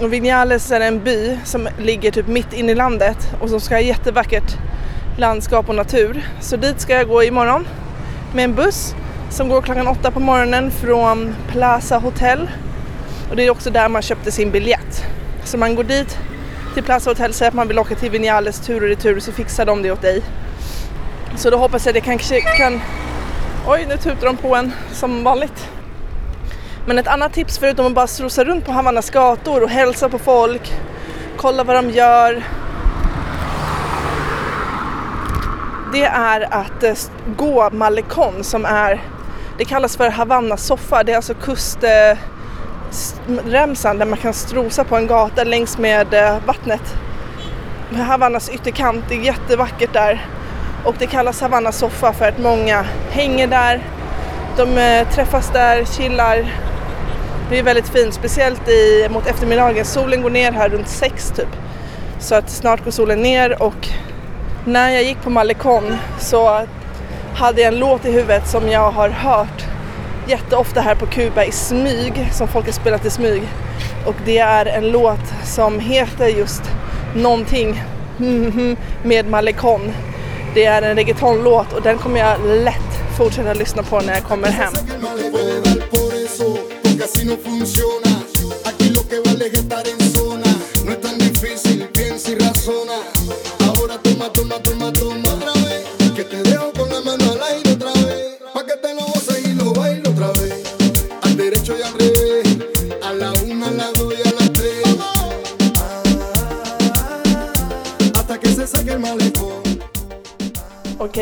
Och 0.00 0.12
Vinales 0.12 0.70
är 0.70 0.80
en 0.80 1.04
by 1.04 1.38
som 1.44 1.68
ligger 1.78 2.10
typ 2.10 2.26
mitt 2.26 2.52
inne 2.52 2.72
i 2.72 2.74
landet 2.74 3.34
och 3.40 3.50
som 3.50 3.60
ska 3.60 3.74
ha 3.74 3.80
jättevackert 3.80 4.56
landskap 5.16 5.68
och 5.68 5.74
natur. 5.74 6.28
Så 6.40 6.56
dit 6.56 6.80
ska 6.80 6.92
jag 6.92 7.08
gå 7.08 7.22
imorgon 7.22 7.68
med 8.34 8.44
en 8.44 8.54
buss 8.54 8.94
som 9.30 9.48
går 9.48 9.62
klockan 9.62 9.88
åtta 9.88 10.10
på 10.10 10.20
morgonen 10.20 10.70
från 10.70 11.34
Plaza 11.48 11.98
Hotel. 11.98 12.50
Och 13.30 13.36
det 13.36 13.46
är 13.46 13.50
också 13.50 13.70
där 13.70 13.88
man 13.88 14.02
köpte 14.02 14.32
sin 14.32 14.50
biljett. 14.50 15.04
Så 15.44 15.58
man 15.58 15.74
går 15.74 15.84
dit 15.84 16.18
till 16.78 16.84
Plaza 16.84 17.10
Hotel, 17.10 17.34
säger 17.34 17.48
att 17.50 17.54
man 17.54 17.68
vill 17.68 17.78
åka 17.78 17.94
till 17.94 18.10
Vinales 18.10 18.60
tur 18.60 18.82
och 18.82 18.88
retur 18.88 19.20
så 19.20 19.32
fixar 19.32 19.66
de 19.66 19.82
det 19.82 19.90
åt 19.90 20.02
dig. 20.02 20.22
Så 21.36 21.50
då 21.50 21.56
hoppas 21.56 21.86
jag 21.86 21.94
det 21.94 22.00
kanske 22.00 22.40
kan... 22.40 22.80
Oj, 23.66 23.86
nu 23.88 23.96
tutar 23.96 24.26
de 24.26 24.36
på 24.36 24.56
en 24.56 24.72
som 24.92 25.24
vanligt. 25.24 25.68
Men 26.86 26.98
ett 26.98 27.06
annat 27.06 27.32
tips 27.32 27.58
förutom 27.58 27.86
att 27.86 27.94
bara 27.94 28.06
strosa 28.06 28.44
runt 28.44 28.64
på 28.64 28.72
Havannas 28.72 29.10
gator 29.10 29.62
och 29.62 29.70
hälsa 29.70 30.08
på 30.08 30.18
folk, 30.18 30.72
kolla 31.36 31.64
vad 31.64 31.76
de 31.76 31.90
gör. 31.90 32.44
Det 35.92 36.04
är 36.04 36.54
att 36.54 36.82
eh, 36.82 36.94
gå 37.36 37.70
Malecon 37.70 38.44
som 38.44 38.64
är, 38.64 39.02
det 39.58 39.64
kallas 39.64 39.96
för 39.96 40.10
Havannas 40.10 40.66
soffa. 40.66 41.02
Det 41.02 41.12
är 41.12 41.16
alltså 41.16 41.34
kust... 41.34 41.84
Eh, 41.84 42.18
remsan 43.44 43.98
där 43.98 44.06
man 44.06 44.18
kan 44.18 44.34
strosa 44.34 44.84
på 44.84 44.96
en 44.96 45.06
gata 45.06 45.44
längs 45.44 45.78
med 45.78 46.14
eh, 46.14 46.36
vattnet. 46.46 46.94
Havannas 47.96 48.48
ytterkant, 48.48 49.04
det 49.08 49.14
är 49.14 49.20
jättevackert 49.20 49.92
där. 49.92 50.26
Och 50.84 50.94
det 50.98 51.06
kallas 51.06 51.40
Havannas 51.40 51.78
soffa 51.78 52.12
för 52.12 52.28
att 52.28 52.38
många 52.38 52.84
hänger 53.10 53.46
där, 53.46 53.82
de 54.56 54.78
eh, 54.78 55.08
träffas 55.08 55.50
där, 55.52 55.84
chillar. 55.84 56.54
Det 57.50 57.58
är 57.58 57.62
väldigt 57.62 57.88
fint, 57.88 58.14
speciellt 58.14 58.68
i, 58.68 59.08
mot 59.10 59.26
eftermiddagen. 59.26 59.84
Solen 59.84 60.22
går 60.22 60.30
ner 60.30 60.52
här 60.52 60.68
runt 60.68 60.88
sex 60.88 61.32
typ. 61.36 61.56
Så 62.18 62.34
att 62.34 62.50
snart 62.50 62.84
går 62.84 62.90
solen 62.90 63.22
ner 63.22 63.62
och 63.62 63.88
när 64.64 64.90
jag 64.90 65.02
gick 65.02 65.22
på 65.22 65.30
Malecon 65.30 65.96
så 66.18 66.66
hade 67.34 67.60
jag 67.60 67.72
en 67.74 67.78
låt 67.78 68.04
i 68.04 68.12
huvudet 68.12 68.48
som 68.48 68.68
jag 68.68 68.90
har 68.90 69.08
hört 69.08 69.64
jätteofta 70.28 70.80
här 70.80 70.94
på 70.94 71.06
Kuba 71.06 71.44
i 71.44 71.52
smyg, 71.52 72.28
som 72.32 72.48
folk 72.48 72.66
har 72.66 72.72
spelat 72.72 73.04
i 73.04 73.10
smyg. 73.10 73.42
Och 74.06 74.14
det 74.24 74.38
är 74.38 74.66
en 74.66 74.90
låt 74.90 75.34
som 75.44 75.80
heter 75.80 76.26
just 76.26 76.62
någonting 77.16 77.82
med 79.02 79.26
Malecon. 79.30 79.92
Det 80.54 80.64
är 80.64 80.82
en 80.82 80.96
reggaetonlåt 80.96 81.72
och 81.72 81.82
den 81.82 81.98
kommer 81.98 82.20
jag 82.20 82.40
lätt 82.64 82.88
fortsätta 83.18 83.54
lyssna 83.54 83.82
på 83.82 84.00
när 84.00 84.14
jag 84.14 84.22
kommer 84.22 84.48
hem. 84.48 84.72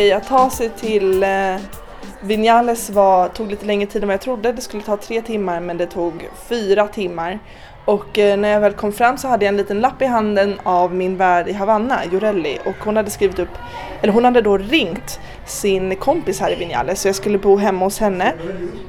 Okej, 0.07 0.13
att 0.13 0.29
ta 0.29 0.51
sig 0.51 0.69
till 0.69 1.23
eh, 1.23 1.57
Vinales 2.21 2.91
var, 2.91 3.29
tog 3.29 3.51
lite 3.51 3.67
längre 3.67 3.87
tid 3.87 4.03
än 4.03 4.09
vad 4.09 4.15
jag 4.15 4.21
trodde. 4.21 4.53
Det 4.53 4.63
skulle 4.63 4.83
ta 4.83 4.97
tre 4.97 5.23
timmar 5.23 5.61
men 5.61 5.77
det 5.77 5.87
tog 5.87 6.29
fyra 6.49 6.89
timmar. 6.89 7.39
Och 7.85 8.19
eh, 8.19 8.39
när 8.39 8.49
jag 8.49 8.61
väl 8.61 8.73
kom 8.73 8.93
fram 8.93 9.19
så 9.19 9.29
hade 9.29 9.45
jag 9.45 9.53
en 9.53 9.57
liten 9.57 9.81
lapp 9.81 10.03
i 10.03 10.05
handen 10.05 10.61
av 10.63 10.95
min 10.95 11.17
värd 11.17 11.49
i 11.49 11.53
Havanna, 11.53 12.05
Jorelli. 12.13 12.59
Och 12.65 12.75
hon 12.85 12.97
hade 12.97 13.11
skrivit 13.11 13.39
upp, 13.39 13.59
eller 14.03 14.13
hon 14.13 14.25
hade 14.25 14.41
då 14.41 14.59
ringt 14.59 15.21
sin 15.47 15.97
kompis 15.97 16.41
här 16.41 16.53
i 16.53 16.55
Vinales 16.55 17.01
så 17.01 17.09
jag 17.09 17.15
skulle 17.15 17.39
bo 17.39 17.57
hemma 17.57 17.85
hos 17.85 17.99
henne. 17.99 18.35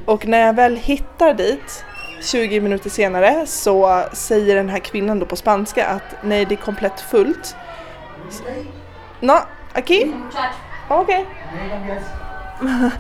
Och 0.06 0.28
när 0.28 0.40
jag 0.40 0.54
väl 0.54 0.76
hittar 0.76 1.34
dit 1.34 1.86
20 2.22 2.62
minuter 2.62 2.90
senare 2.90 3.46
så 3.46 4.04
säger 4.14 4.56
den 4.56 4.70
här 4.70 4.80
kvinnan 4.80 5.20
då 5.20 5.26
på 5.26 5.36
spanska 5.36 5.88
att 5.88 6.16
nej 6.24 6.46
det 6.46 6.56
är 6.56 6.58
komplett 6.66 7.00
fullt. 7.00 7.56
No, 9.20 9.34
aquí? 9.74 10.14
Okej. 10.88 11.26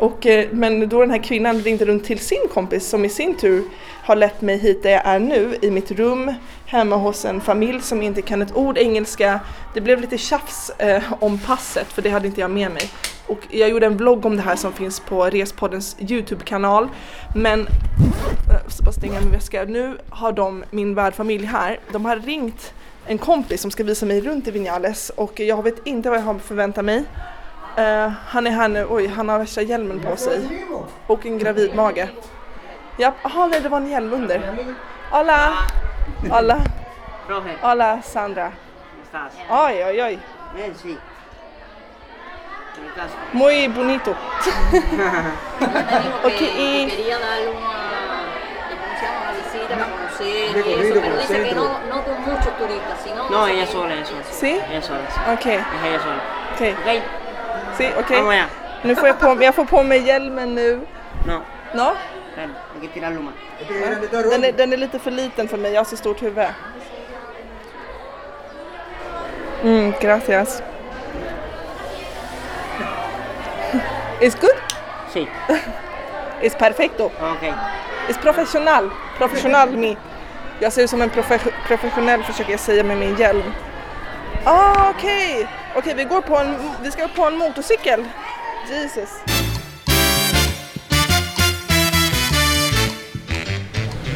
Och, 0.00 0.26
eh, 0.26 0.48
men 0.50 0.88
då 0.88 1.00
den 1.00 1.10
här 1.10 1.22
kvinnan 1.22 1.60
ringde 1.60 1.84
runt 1.84 2.04
till 2.04 2.18
sin 2.18 2.48
kompis 2.54 2.88
som 2.88 3.04
i 3.04 3.08
sin 3.08 3.34
tur 3.34 3.64
har 4.02 4.16
lett 4.16 4.40
mig 4.40 4.58
hit 4.58 4.82
där 4.82 4.90
jag 4.90 5.06
är 5.06 5.18
nu 5.18 5.56
i 5.62 5.70
mitt 5.70 5.90
rum 5.90 6.34
hemma 6.66 6.96
hos 6.96 7.24
en 7.24 7.40
familj 7.40 7.82
som 7.82 8.02
inte 8.02 8.22
kan 8.22 8.42
ett 8.42 8.56
ord 8.56 8.78
engelska. 8.78 9.40
Det 9.74 9.80
blev 9.80 10.00
lite 10.00 10.18
tjafs 10.18 10.70
eh, 10.70 11.02
om 11.18 11.38
passet 11.38 11.92
för 11.92 12.02
det 12.02 12.10
hade 12.10 12.26
inte 12.26 12.40
jag 12.40 12.50
med 12.50 12.70
mig. 12.70 12.90
Och 13.26 13.38
jag 13.50 13.68
gjorde 13.68 13.86
en 13.86 13.96
vlogg 13.96 14.26
om 14.26 14.36
det 14.36 14.42
här 14.42 14.56
som 14.56 14.72
finns 14.72 15.00
på 15.00 15.24
Respoddens 15.24 15.96
Youtube-kanal. 15.98 16.88
Men, 17.34 17.60
eh, 17.60 17.66
jag 18.62 18.72
ska 18.72 18.84
bara 18.84 18.92
stänga 18.92 19.20
min 19.20 19.30
väska. 19.30 19.64
Nu 19.64 19.98
har 20.08 20.32
de, 20.32 20.64
min 20.70 20.94
värdfamilj 20.94 21.46
här, 21.46 21.80
de 21.92 22.04
har 22.04 22.16
ringt 22.16 22.72
en 23.06 23.18
kompis 23.18 23.60
som 23.60 23.70
ska 23.70 23.84
visa 23.84 24.06
mig 24.06 24.20
runt 24.20 24.48
i 24.48 24.50
Vinales 24.50 25.10
och 25.10 25.40
jag 25.40 25.62
vet 25.62 25.86
inte 25.86 26.10
vad 26.10 26.18
jag 26.18 26.24
har 26.24 26.38
förväntat 26.38 26.84
mig. 26.84 27.04
Uh, 27.78 28.08
han 28.26 28.46
är 28.46 28.50
här 28.50 28.68
nu, 28.68 28.86
oj 28.90 29.06
han 29.06 29.28
har 29.28 29.38
värsta 29.38 29.62
hjälmen 29.62 30.00
på 30.00 30.16
sig. 30.16 30.66
Och 31.06 31.26
en 31.26 31.38
gravid 31.38 31.74
mage. 31.74 32.08
Japp, 32.98 33.14
jaha 33.22 33.46
nej 33.46 33.60
det 33.60 33.68
var 33.68 33.78
en 33.78 33.90
hjälm 33.90 34.12
under. 34.12 34.66
Hola! 35.10 35.52
Hola! 36.30 36.60
Hola 37.60 38.02
Sandra. 38.02 38.52
Oj 39.50 39.84
oj 39.84 40.02
oj. 40.02 40.18
Muy 43.32 43.68
bonito. 43.68 44.10
okay 46.24 46.90
y 50.24 50.72
eso, 50.72 51.00
pero 51.00 51.16
dice 51.18 51.42
que 51.48 51.54
no, 51.54 51.78
no 51.88 52.04
con 52.04 52.20
muchos 52.22 52.56
turistas, 52.58 52.98
sino... 53.04 53.28
No, 53.30 53.46
ella 53.46 53.66
sola, 53.66 53.94
ella 53.94 54.04
sola. 54.06 54.22
¿Sí? 54.30 54.60
Ella 54.70 54.82
sola, 54.82 55.00
sí. 55.14 55.20
Okej, 55.34 55.58
Es 55.58 55.84
ella 55.88 56.00
sola. 56.02 56.20
okej. 56.54 56.72
¿Ok? 56.72 57.02
Sí, 57.78 57.86
okej. 57.98 58.16
Vamos 58.16 58.32
allá. 58.34 58.48
Nu 58.82 58.96
får 58.96 59.08
jag 59.08 59.18
på 59.20 59.42
jag 59.42 59.54
får 59.54 59.64
på 59.64 59.82
mig 59.82 59.98
hjälmen 60.02 60.54
nu. 60.54 60.80
No, 61.26 61.40
No? 61.74 61.84
más. 61.84 61.96
Den 64.30 64.44
är, 64.44 64.52
den 64.52 64.72
är 64.72 64.76
lite 64.76 64.98
för 64.98 65.10
liten 65.10 65.48
för 65.48 65.56
mig, 65.58 65.72
jag 65.72 65.80
har 65.80 65.84
så 65.84 65.96
stort 65.96 66.22
huvud. 66.22 66.46
Mm, 69.64 69.92
gracias. 70.00 70.62
It's 74.20 74.40
good? 74.40 74.56
Sí, 75.12 75.28
It's 76.42 76.54
perfecto. 76.58 77.04
ok. 77.06 77.42
It's 78.08 78.18
professional. 78.18 78.90
Professional 79.18 79.68
me. 79.70 79.96
Jag 80.62 80.72
ser 80.72 80.82
ut 80.82 80.90
som 80.90 81.02
en 81.02 81.10
profe- 81.10 81.52
professionell 81.66 82.22
försöker 82.22 82.50
jag 82.50 82.60
säga 82.60 82.84
med 82.84 82.96
min 82.98 83.16
hjälm. 83.16 83.42
Ah, 84.44 84.90
okej. 84.90 85.48
Okej, 85.76 85.94
vi 85.96 86.04
går 86.04 86.20
på 86.20 86.36
en, 86.36 86.54
vi 86.82 86.90
ska 86.90 87.08
på 87.08 87.24
en 87.24 87.36
motorcykel. 87.36 88.04
Jesus. 88.70 89.08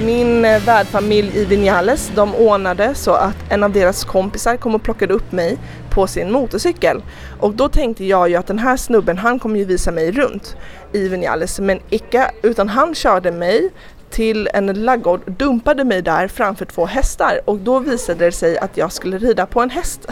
Min 0.00 0.44
eh, 0.44 0.62
värdfamilj 0.64 1.38
i 1.38 1.44
Vinales, 1.44 2.10
de 2.14 2.34
ordnade 2.34 2.94
så 2.94 3.12
att 3.12 3.36
en 3.50 3.62
av 3.62 3.72
deras 3.72 4.04
kompisar 4.04 4.56
kom 4.56 4.74
och 4.74 4.82
plockade 4.82 5.14
upp 5.14 5.32
mig 5.32 5.58
på 5.90 6.06
sin 6.06 6.32
motorcykel. 6.32 7.02
Och 7.40 7.54
då 7.54 7.68
tänkte 7.68 8.04
jag 8.04 8.28
ju 8.28 8.36
att 8.36 8.46
den 8.46 8.58
här 8.58 8.76
snubben, 8.76 9.18
han 9.18 9.38
kommer 9.38 9.58
ju 9.58 9.64
visa 9.64 9.90
mig 9.92 10.12
runt 10.12 10.56
i 10.92 11.08
Vinales, 11.08 11.60
men 11.60 11.80
icke, 11.90 12.30
utan 12.42 12.68
han 12.68 12.94
körde 12.94 13.30
mig 13.32 13.70
till 14.14 14.48
en 14.54 14.66
laggård, 14.66 15.20
dumpade 15.26 15.84
mig 15.84 16.02
där 16.02 16.28
framför 16.28 16.64
två 16.64 16.86
hästar 16.86 17.40
och 17.44 17.58
då 17.58 17.78
visade 17.78 18.24
det 18.24 18.32
sig 18.32 18.58
att 18.58 18.76
jag 18.76 18.92
skulle 18.92 19.18
rida 19.18 19.46
på 19.46 19.60
en 19.60 19.70
häst. 19.70 20.06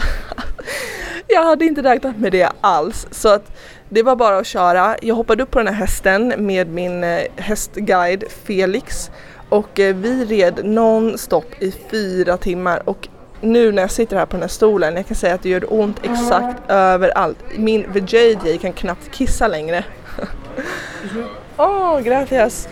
jag 1.27 1.43
hade 1.43 1.65
inte 1.65 1.83
räknat 1.83 2.17
med 2.17 2.31
det 2.31 2.51
alls 2.61 3.07
så 3.11 3.29
att 3.29 3.51
det 3.89 4.03
var 4.03 4.15
bara 4.15 4.37
att 4.37 4.47
köra. 4.47 4.95
Jag 5.01 5.15
hoppade 5.15 5.43
upp 5.43 5.51
på 5.51 5.59
den 5.59 5.67
här 5.67 5.73
hästen 5.73 6.33
med 6.37 6.67
min 6.69 7.03
eh, 7.03 7.21
hästguide 7.35 8.23
Felix 8.43 9.11
och 9.49 9.79
eh, 9.79 9.95
vi 9.95 10.25
red 10.25 10.65
non-stop 10.65 11.45
i 11.59 11.73
fyra 11.91 12.37
timmar 12.37 12.89
och 12.89 13.07
nu 13.41 13.71
när 13.71 13.81
jag 13.81 13.91
sitter 13.91 14.17
här 14.17 14.25
på 14.25 14.31
den 14.31 14.41
här 14.41 14.47
stolen, 14.47 14.95
jag 14.95 15.07
kan 15.07 15.15
säga 15.15 15.33
att 15.33 15.43
det 15.43 15.49
gör 15.49 15.73
ont 15.73 15.99
exakt 16.03 16.61
överallt. 16.67 17.37
Min 17.57 17.85
VJJ 17.93 18.57
kan 18.57 18.73
knappt 18.73 19.11
kissa 19.11 19.47
längre. 19.47 19.85
Åh, 21.57 21.97
oh, 21.97 22.01
gracias! 22.01 22.67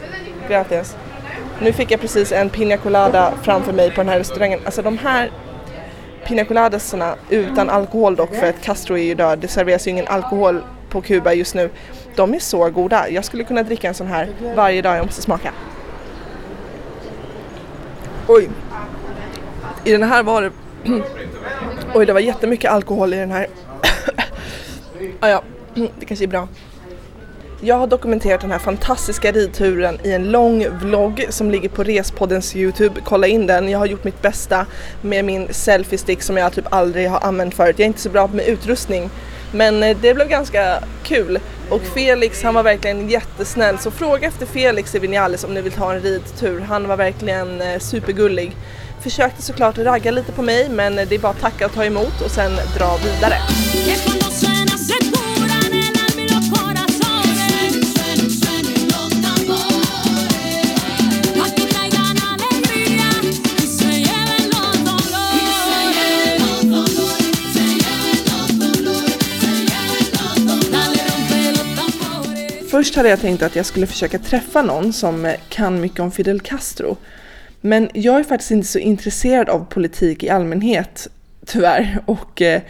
Gracias! 0.49 0.95
Nu 1.61 1.73
fick 1.73 1.91
jag 1.91 2.01
precis 2.01 2.31
en 2.31 2.49
pina 2.49 2.77
colada 2.77 3.33
framför 3.43 3.73
mig 3.73 3.91
på 3.91 4.01
den 4.01 4.09
här 4.09 4.17
restaurangen. 4.17 4.59
Alltså 4.65 4.81
de 4.81 4.97
här 4.97 5.31
pina 6.27 6.45
coladasarna 6.45 7.15
utan 7.29 7.69
alkohol 7.69 8.15
dock 8.15 8.35
för 8.35 8.49
att 8.49 8.61
Castro 8.61 8.97
är 8.97 9.03
ju 9.03 9.15
död. 9.15 9.39
Det 9.39 9.47
serveras 9.47 9.87
ju 9.87 9.91
ingen 9.91 10.07
alkohol 10.07 10.63
på 10.89 11.01
Kuba 11.01 11.33
just 11.33 11.55
nu. 11.55 11.69
De 12.15 12.33
är 12.33 12.39
så 12.39 12.69
goda. 12.69 13.09
Jag 13.09 13.25
skulle 13.25 13.43
kunna 13.43 13.63
dricka 13.63 13.87
en 13.87 13.93
sån 13.93 14.07
här 14.07 14.29
varje 14.55 14.81
dag. 14.81 14.97
Jag 14.97 15.05
måste 15.05 15.21
smaka. 15.21 15.51
Oj. 18.27 18.49
I 19.83 19.91
den 19.91 20.03
här 20.03 20.23
var 20.23 20.41
det... 20.41 20.51
Oj, 21.93 22.05
det 22.05 22.13
var 22.13 22.19
jättemycket 22.19 22.71
alkohol 22.71 23.13
i 23.13 23.17
den 23.17 23.31
här. 23.31 23.47
ah, 25.19 25.29
ja, 25.29 25.43
mm, 25.75 25.89
det 25.99 26.05
kanske 26.05 26.25
är 26.25 26.27
bra. 26.27 26.47
Jag 27.63 27.75
har 27.75 27.87
dokumenterat 27.87 28.41
den 28.41 28.51
här 28.51 28.59
fantastiska 28.59 29.31
ridturen 29.31 29.99
i 30.03 30.11
en 30.11 30.31
lång 30.31 30.67
vlogg 30.69 31.25
som 31.29 31.51
ligger 31.51 31.69
på 31.69 31.83
Respoddens 31.83 32.55
Youtube. 32.55 33.01
Kolla 33.03 33.27
in 33.27 33.47
den. 33.47 33.69
Jag 33.69 33.79
har 33.79 33.85
gjort 33.85 34.03
mitt 34.03 34.21
bästa 34.21 34.65
med 35.01 35.25
min 35.25 35.47
selfie-stick 35.53 36.21
som 36.21 36.37
jag 36.37 36.53
typ 36.53 36.65
aldrig 36.73 37.09
har 37.09 37.19
använt 37.19 37.53
förut. 37.53 37.75
Jag 37.79 37.83
är 37.83 37.87
inte 37.87 38.01
så 38.01 38.09
bra 38.09 38.27
med 38.27 38.47
utrustning. 38.47 39.09
Men 39.53 39.83
eh, 39.83 39.97
det 40.01 40.13
blev 40.13 40.27
ganska 40.27 40.83
kul. 41.03 41.39
Och 41.69 41.81
Felix 41.81 42.43
han 42.43 42.53
var 42.53 42.63
verkligen 42.63 43.09
jättesnäll 43.09 43.77
så 43.77 43.91
fråga 43.91 44.27
efter 44.27 44.45
Felix 44.45 44.95
i 44.95 44.99
Vinales 44.99 45.43
om 45.43 45.53
ni 45.53 45.61
vill 45.61 45.71
ta 45.71 45.93
en 45.93 46.01
ridtur. 46.01 46.59
Han 46.59 46.87
var 46.87 46.97
verkligen 46.97 47.61
eh, 47.61 47.79
supergullig. 47.79 48.55
Försökte 49.03 49.41
såklart 49.41 49.77
ragga 49.77 50.11
lite 50.11 50.31
på 50.31 50.41
mig 50.41 50.69
men 50.69 50.99
eh, 50.99 51.07
det 51.07 51.15
är 51.15 51.19
bara 51.19 51.31
att 51.31 51.41
tacka 51.41 51.65
och 51.65 51.73
ta 51.73 51.85
emot 51.85 52.21
och 52.25 52.31
sen 52.31 52.51
dra 52.77 52.97
vidare. 52.97 53.35
Först 72.71 72.95
hade 72.95 73.09
jag 73.09 73.19
tänkt 73.19 73.43
att 73.43 73.55
jag 73.55 73.65
skulle 73.65 73.87
försöka 73.87 74.19
träffa 74.19 74.61
någon 74.61 74.93
som 74.93 75.25
eh, 75.25 75.33
kan 75.49 75.81
mycket 75.81 75.99
om 75.99 76.11
Fidel 76.11 76.39
Castro. 76.39 76.97
Men 77.61 77.89
jag 77.93 78.19
är 78.19 78.23
faktiskt 78.23 78.51
inte 78.51 78.67
så 78.67 78.79
intresserad 78.79 79.49
av 79.49 79.65
politik 79.65 80.23
i 80.23 80.29
allmänhet, 80.29 81.07
tyvärr. 81.45 81.99
Och 82.05 82.41
eh, 82.41 82.61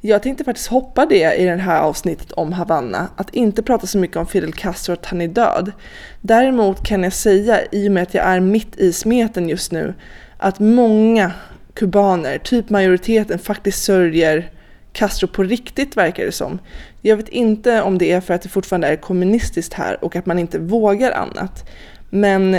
jag 0.00 0.22
tänkte 0.22 0.44
faktiskt 0.44 0.68
hoppa 0.68 1.06
det 1.06 1.34
i 1.34 1.44
det 1.44 1.56
här 1.56 1.80
avsnittet 1.80 2.32
om 2.32 2.52
Havanna, 2.52 3.08
att 3.16 3.34
inte 3.34 3.62
prata 3.62 3.86
så 3.86 3.98
mycket 3.98 4.16
om 4.16 4.26
Fidel 4.26 4.52
Castro 4.52 4.92
att 4.92 5.06
han 5.06 5.20
är 5.20 5.28
död. 5.28 5.72
Däremot 6.20 6.86
kan 6.86 7.02
jag 7.02 7.12
säga, 7.12 7.60
i 7.72 7.88
och 7.88 7.92
med 7.92 8.02
att 8.02 8.14
jag 8.14 8.24
är 8.24 8.40
mitt 8.40 8.76
i 8.76 8.92
smeten 8.92 9.48
just 9.48 9.72
nu, 9.72 9.94
att 10.36 10.58
många 10.58 11.32
kubaner, 11.74 12.38
typ 12.38 12.70
majoriteten, 12.70 13.38
faktiskt 13.38 13.84
sörjer 13.84 14.50
Castro 14.92 15.28
på 15.28 15.42
riktigt 15.42 15.96
verkar 15.96 16.24
det 16.24 16.32
som. 16.32 16.58
Jag 17.02 17.16
vet 17.16 17.28
inte 17.28 17.82
om 17.82 17.98
det 17.98 18.12
är 18.12 18.20
för 18.20 18.34
att 18.34 18.42
det 18.42 18.48
fortfarande 18.48 18.88
är 18.88 18.96
kommunistiskt 18.96 19.74
här 19.74 20.04
och 20.04 20.16
att 20.16 20.26
man 20.26 20.38
inte 20.38 20.58
vågar 20.58 21.12
annat. 21.12 21.70
Men 22.10 22.58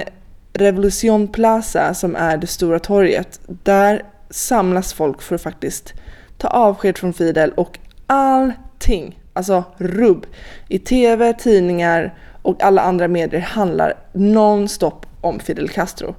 Revolution 0.53 1.27
Plaza 1.27 1.93
som 1.93 2.15
är 2.15 2.37
det 2.37 2.47
stora 2.47 2.79
torget, 2.79 3.39
där 3.63 4.03
samlas 4.29 4.93
folk 4.93 5.21
för 5.21 5.35
att 5.35 5.41
faktiskt 5.41 5.93
ta 6.37 6.47
avsked 6.47 6.97
från 6.97 7.13
Fidel 7.13 7.51
och 7.51 7.79
allting, 8.07 9.19
alltså 9.33 9.63
rubb, 9.77 10.25
i 10.67 10.79
tv, 10.79 11.33
tidningar 11.33 12.17
och 12.41 12.63
alla 12.63 12.81
andra 12.81 13.07
medier 13.07 13.41
handlar 13.41 13.93
nonstop 14.13 15.05
om 15.21 15.39
Fidel 15.39 15.69
Castro. 15.69 16.15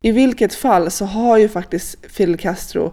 I 0.00 0.12
vilket 0.12 0.54
fall 0.54 0.90
så 0.90 1.04
har 1.04 1.38
ju 1.38 1.48
faktiskt 1.48 2.06
Fidel 2.08 2.36
Castro 2.36 2.92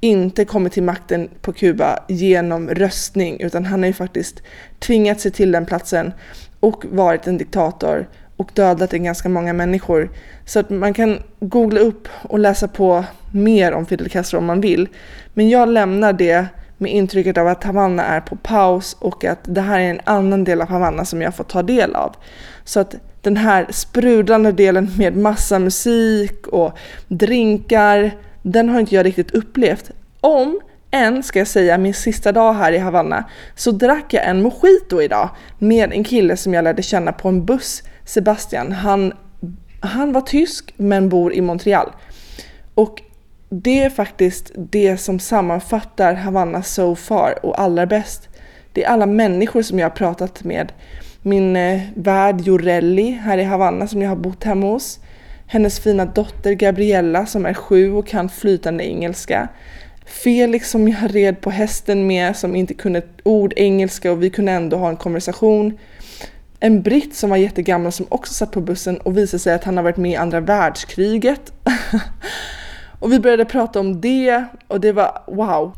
inte 0.00 0.44
kommit 0.44 0.72
till 0.72 0.82
makten 0.82 1.28
på 1.40 1.52
Kuba 1.52 1.98
genom 2.08 2.68
röstning 2.68 3.40
utan 3.40 3.64
han 3.64 3.80
har 3.80 3.86
ju 3.86 3.92
faktiskt 3.92 4.42
tvingat 4.78 5.20
sig 5.20 5.30
till 5.30 5.52
den 5.52 5.66
platsen 5.66 6.12
och 6.60 6.84
varit 6.90 7.26
en 7.26 7.38
diktator 7.38 8.08
och 8.36 8.50
dödat 8.54 8.94
en 8.94 9.04
ganska 9.04 9.28
många 9.28 9.52
människor. 9.52 10.10
Så 10.44 10.60
att 10.60 10.70
man 10.70 10.94
kan 10.94 11.22
googla 11.40 11.80
upp 11.80 12.08
och 12.22 12.38
läsa 12.38 12.68
på 12.68 13.04
mer 13.32 13.72
om 13.72 13.86
Fidel 13.86 14.08
Castro 14.08 14.38
om 14.38 14.44
man 14.44 14.60
vill. 14.60 14.88
Men 15.34 15.48
jag 15.48 15.68
lämnar 15.68 16.12
det 16.12 16.46
med 16.78 16.92
intrycket 16.92 17.38
av 17.38 17.48
att 17.48 17.64
Havanna 17.64 18.04
är 18.04 18.20
på 18.20 18.36
paus 18.36 18.96
och 19.00 19.24
att 19.24 19.38
det 19.42 19.60
här 19.60 19.80
är 19.80 19.90
en 19.90 20.00
annan 20.04 20.44
del 20.44 20.60
av 20.60 20.68
Havanna 20.68 21.04
som 21.04 21.22
jag 21.22 21.34
får 21.34 21.44
ta 21.44 21.62
del 21.62 21.94
av. 21.94 22.16
Så 22.64 22.80
att 22.80 22.94
den 23.22 23.36
här 23.36 23.66
sprudlande 23.70 24.52
delen 24.52 24.90
med 24.98 25.16
massa 25.16 25.58
musik 25.58 26.46
och 26.46 26.78
drinkar, 27.08 28.10
den 28.52 28.68
har 28.68 28.80
inte 28.80 28.94
jag 28.94 29.06
riktigt 29.06 29.30
upplevt. 29.30 29.90
Om 30.20 30.60
än, 30.90 31.22
ska 31.22 31.38
jag 31.38 31.48
säga, 31.48 31.78
min 31.78 31.94
sista 31.94 32.32
dag 32.32 32.52
här 32.52 32.72
i 32.72 32.78
Havanna, 32.78 33.24
så 33.54 33.70
drack 33.70 34.14
jag 34.14 34.26
en 34.26 34.42
mojito 34.42 35.02
idag 35.02 35.28
med 35.58 35.92
en 35.92 36.04
kille 36.04 36.36
som 36.36 36.54
jag 36.54 36.64
lärde 36.64 36.82
känna 36.82 37.12
på 37.12 37.28
en 37.28 37.44
buss, 37.44 37.82
Sebastian. 38.04 38.72
Han, 38.72 39.12
han 39.80 40.12
var 40.12 40.20
tysk 40.20 40.74
men 40.76 41.08
bor 41.08 41.34
i 41.34 41.40
Montreal. 41.40 41.92
Och 42.74 43.02
det 43.48 43.82
är 43.82 43.90
faktiskt 43.90 44.52
det 44.54 44.96
som 44.96 45.18
sammanfattar 45.18 46.14
Havanna 46.14 46.62
so 46.62 46.94
far 46.94 47.38
och 47.42 47.60
allra 47.60 47.86
bäst. 47.86 48.28
Det 48.72 48.84
är 48.84 48.88
alla 48.88 49.06
människor 49.06 49.62
som 49.62 49.78
jag 49.78 49.86
har 49.86 49.96
pratat 49.96 50.44
med. 50.44 50.72
Min 51.22 51.56
eh, 51.56 51.80
värd 51.94 52.40
Jorelli 52.40 53.10
här 53.10 53.38
i 53.38 53.44
Havanna 53.44 53.86
som 53.86 54.02
jag 54.02 54.08
har 54.08 54.16
bott 54.16 54.44
hemma 54.44 54.66
hos 54.66 55.00
hennes 55.46 55.80
fina 55.80 56.04
dotter 56.04 56.52
Gabriella 56.52 57.26
som 57.26 57.46
är 57.46 57.54
sju 57.54 57.92
och 57.92 58.06
kan 58.06 58.28
flytande 58.28 58.84
engelska. 58.84 59.48
Felix 60.06 60.70
som 60.70 60.88
jag 60.88 61.14
red 61.14 61.40
på 61.40 61.50
hästen 61.50 62.06
med 62.06 62.36
som 62.36 62.56
inte 62.56 62.74
kunde 62.74 62.98
ett 62.98 63.20
ord 63.22 63.52
engelska 63.56 64.12
och 64.12 64.22
vi 64.22 64.30
kunde 64.30 64.52
ändå 64.52 64.76
ha 64.76 64.88
en 64.88 64.96
konversation. 64.96 65.78
En 66.60 66.82
britt 66.82 67.16
som 67.16 67.30
var 67.30 67.36
jättegammal 67.36 67.92
som 67.92 68.06
också 68.08 68.34
satt 68.34 68.52
på 68.52 68.60
bussen 68.60 68.98
och 68.98 69.16
visade 69.16 69.38
sig 69.38 69.54
att 69.54 69.64
han 69.64 69.76
har 69.76 69.84
varit 69.84 69.96
med 69.96 70.12
i 70.12 70.16
andra 70.16 70.40
världskriget. 70.40 71.52
och 73.00 73.12
vi 73.12 73.20
började 73.20 73.44
prata 73.44 73.80
om 73.80 74.00
det 74.00 74.44
och 74.68 74.80
det 74.80 74.92
var 74.92 75.22
wow. 75.26 75.76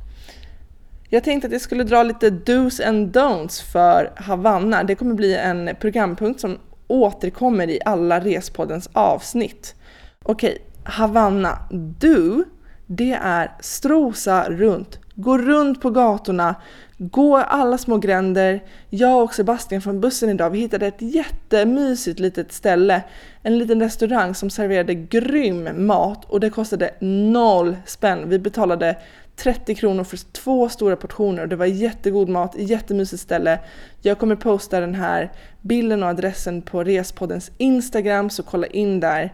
Jag 1.08 1.24
tänkte 1.24 1.46
att 1.46 1.52
jag 1.52 1.62
skulle 1.62 1.84
dra 1.84 2.02
lite 2.02 2.30
dos 2.30 2.80
and 2.80 3.16
don'ts 3.16 3.72
för 3.72 4.12
Havanna. 4.16 4.82
Det 4.82 4.94
kommer 4.94 5.14
bli 5.14 5.36
en 5.36 5.70
programpunkt 5.80 6.40
som 6.40 6.58
återkommer 6.88 7.70
i 7.70 7.80
alla 7.84 8.20
Respoddens 8.20 8.88
avsnitt. 8.92 9.74
Okej, 10.22 10.58
Havanna. 10.84 11.58
Du, 11.98 12.44
det 12.86 13.18
är 13.22 13.52
strosa 13.60 14.50
runt. 14.50 14.98
Gå 15.14 15.38
runt 15.38 15.80
på 15.80 15.90
gatorna, 15.90 16.54
gå 16.98 17.36
alla 17.36 17.78
små 17.78 17.96
gränder. 17.96 18.62
Jag 18.90 19.22
och 19.22 19.34
Sebastian 19.34 19.82
från 19.82 20.00
bussen 20.00 20.30
idag, 20.30 20.50
vi 20.50 20.58
hittade 20.58 20.86
ett 20.86 21.02
jättemysigt 21.02 22.20
litet 22.20 22.52
ställe. 22.52 23.02
En 23.42 23.58
liten 23.58 23.80
restaurang 23.80 24.34
som 24.34 24.50
serverade 24.50 24.94
grym 24.94 25.86
mat 25.86 26.24
och 26.24 26.40
det 26.40 26.50
kostade 26.50 26.94
noll 27.00 27.76
spänn. 27.86 28.28
Vi 28.28 28.38
betalade 28.38 28.96
30 29.38 29.74
kronor 29.74 30.04
för 30.04 30.16
två 30.32 30.68
stora 30.68 30.96
portioner 30.96 31.42
och 31.42 31.48
det 31.48 31.56
var 31.56 31.66
jättegod 31.66 32.28
mat, 32.28 32.54
jättemysigt 32.58 33.22
ställe. 33.22 33.58
Jag 34.02 34.18
kommer 34.18 34.36
posta 34.36 34.80
den 34.80 34.94
här 34.94 35.32
bilden 35.60 36.02
och 36.02 36.08
adressen 36.08 36.62
på 36.62 36.84
Respoddens 36.84 37.50
Instagram 37.58 38.30
så 38.30 38.42
kolla 38.42 38.66
in 38.66 39.00
där. 39.00 39.32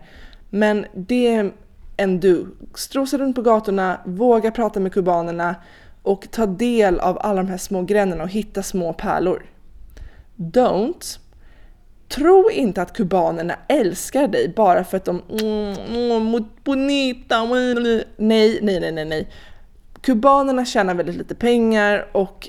Men 0.51 0.87
det 0.95 1.27
är 1.27 1.53
en 1.97 2.21
du. 2.21 2.47
Strosa 2.75 3.19
runt 3.19 3.37
på 3.37 3.43
gatorna, 3.43 4.01
våga 4.05 4.51
prata 4.51 4.81
med 4.81 4.93
kubanerna 4.93 5.57
och 6.03 6.31
ta 6.31 6.47
del 6.47 7.01
av 7.01 7.19
alla 7.21 7.43
de 7.43 7.49
här 7.49 7.59
små 7.59 7.83
gränderna 7.83 8.25
och 8.25 8.31
hitta 8.31 8.63
små 8.63 8.93
pärlor. 8.93 9.47
Don't 10.37 11.19
Tro 12.09 12.51
inte 12.51 12.83
att 12.83 12.93
kubanerna 12.93 13.55
älskar 13.69 14.29
dig 14.29 14.53
bara 14.57 14.85
för 14.85 14.97
att 14.97 15.05
de 15.05 15.23
mm, 15.31 15.77
mm 15.89 16.45
bonita, 16.65 17.37
mm, 17.37 17.79
mm. 17.79 18.03
nej, 18.17 18.59
nej, 18.63 18.81
nej, 18.81 18.93
nej, 18.93 19.05
nej. 19.05 19.29
Kubanerna 20.05 20.65
tjänar 20.65 20.95
väldigt 20.95 21.17
lite 21.17 21.35
pengar 21.35 22.07
och 22.13 22.49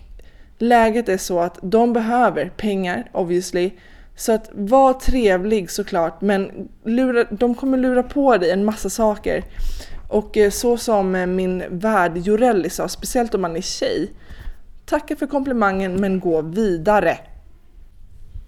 läget 0.58 1.10
är 1.10 1.18
så 1.18 1.40
att 1.40 1.60
de 1.62 1.94
behöver 1.94 2.50
pengar 2.50 3.10
obviously. 3.12 3.72
Så 4.16 4.32
att 4.32 4.50
var 4.54 4.94
trevlig 4.94 5.72
såklart 5.72 6.22
men 6.22 6.70
lura, 6.84 7.24
de 7.24 7.56
kommer 7.56 7.78
lura 7.78 8.04
på 8.04 8.38
dig 8.38 8.52
en 8.52 8.66
massa 8.66 8.90
saker. 8.90 9.44
Och 10.10 10.38
eh, 10.38 10.52
så 10.52 10.78
som 10.78 11.16
eh, 11.16 11.26
min 11.26 11.64
värd 11.70 12.18
Jorelli 12.18 12.70
sa, 12.70 12.88
speciellt 12.88 13.34
om 13.34 13.42
man 13.42 13.56
är 13.56 13.62
tjej. 13.62 14.12
Tacka 14.86 15.16
för 15.16 15.28
komplimangen 15.28 16.02
men 16.02 16.20
gå 16.20 16.42
vidare. 16.42 17.18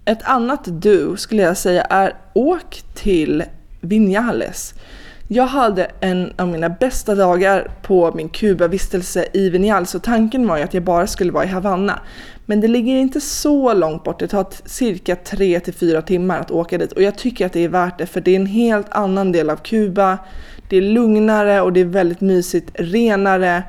Ett 0.04 0.22
annat 0.22 0.60
du 0.82 1.16
skulle 1.16 1.42
jag 1.42 1.56
säga 1.56 1.82
är 1.82 2.14
åk 2.34 2.82
till 2.94 3.44
Vinales. 3.80 4.74
Jag 5.30 5.46
hade 5.46 5.90
en 6.00 6.32
av 6.36 6.48
mina 6.48 6.68
bästa 6.68 7.14
dagar 7.14 7.70
på 7.82 8.12
min 8.14 8.28
Kuba-vistelse 8.28 9.26
i 9.32 9.50
Vinyal 9.50 9.86
så 9.86 9.98
tanken 9.98 10.46
var 10.46 10.56
ju 10.56 10.62
att 10.62 10.74
jag 10.74 10.82
bara 10.82 11.06
skulle 11.06 11.32
vara 11.32 11.44
i 11.44 11.48
Havanna. 11.48 12.00
Men 12.46 12.60
det 12.60 12.68
ligger 12.68 12.96
inte 12.96 13.20
så 13.20 13.74
långt 13.74 14.04
bort, 14.04 14.18
det 14.18 14.28
tar 14.28 14.46
cirka 14.64 15.16
3 15.16 15.60
4 15.60 16.02
timmar 16.02 16.40
att 16.40 16.50
åka 16.50 16.78
dit 16.78 16.92
och 16.92 17.02
jag 17.02 17.18
tycker 17.18 17.46
att 17.46 17.52
det 17.52 17.64
är 17.64 17.68
värt 17.68 17.98
det 17.98 18.06
för 18.06 18.20
det 18.20 18.30
är 18.30 18.36
en 18.36 18.46
helt 18.46 18.86
annan 18.90 19.32
del 19.32 19.50
av 19.50 19.56
Kuba. 19.56 20.18
Det 20.68 20.76
är 20.76 20.82
lugnare 20.82 21.60
och 21.60 21.72
det 21.72 21.80
är 21.80 21.84
väldigt 21.84 22.20
mysigt, 22.20 22.70
renare 22.74 23.62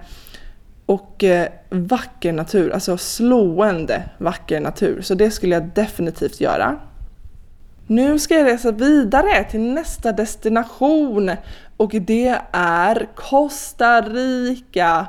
och 0.86 1.24
eh, 1.24 1.48
vacker 1.70 2.34
natur, 2.34 2.72
alltså 2.74 2.98
slående 2.98 4.04
vacker 4.18 4.60
natur. 4.60 5.02
Så 5.02 5.16
det 5.16 5.32
skulle 5.32 5.56
jag 5.56 5.70
definitivt 5.76 6.42
göra. 6.42 6.80
Nu 7.90 8.20
ska 8.20 8.36
jag 8.36 8.48
resa 8.48 8.72
vidare 8.72 9.44
till 9.44 9.60
nästa 9.60 10.12
destination 10.12 11.32
och 11.78 11.92
det 11.92 12.36
är 12.52 13.10
Costa 13.16 14.02
Rica. 14.02 15.08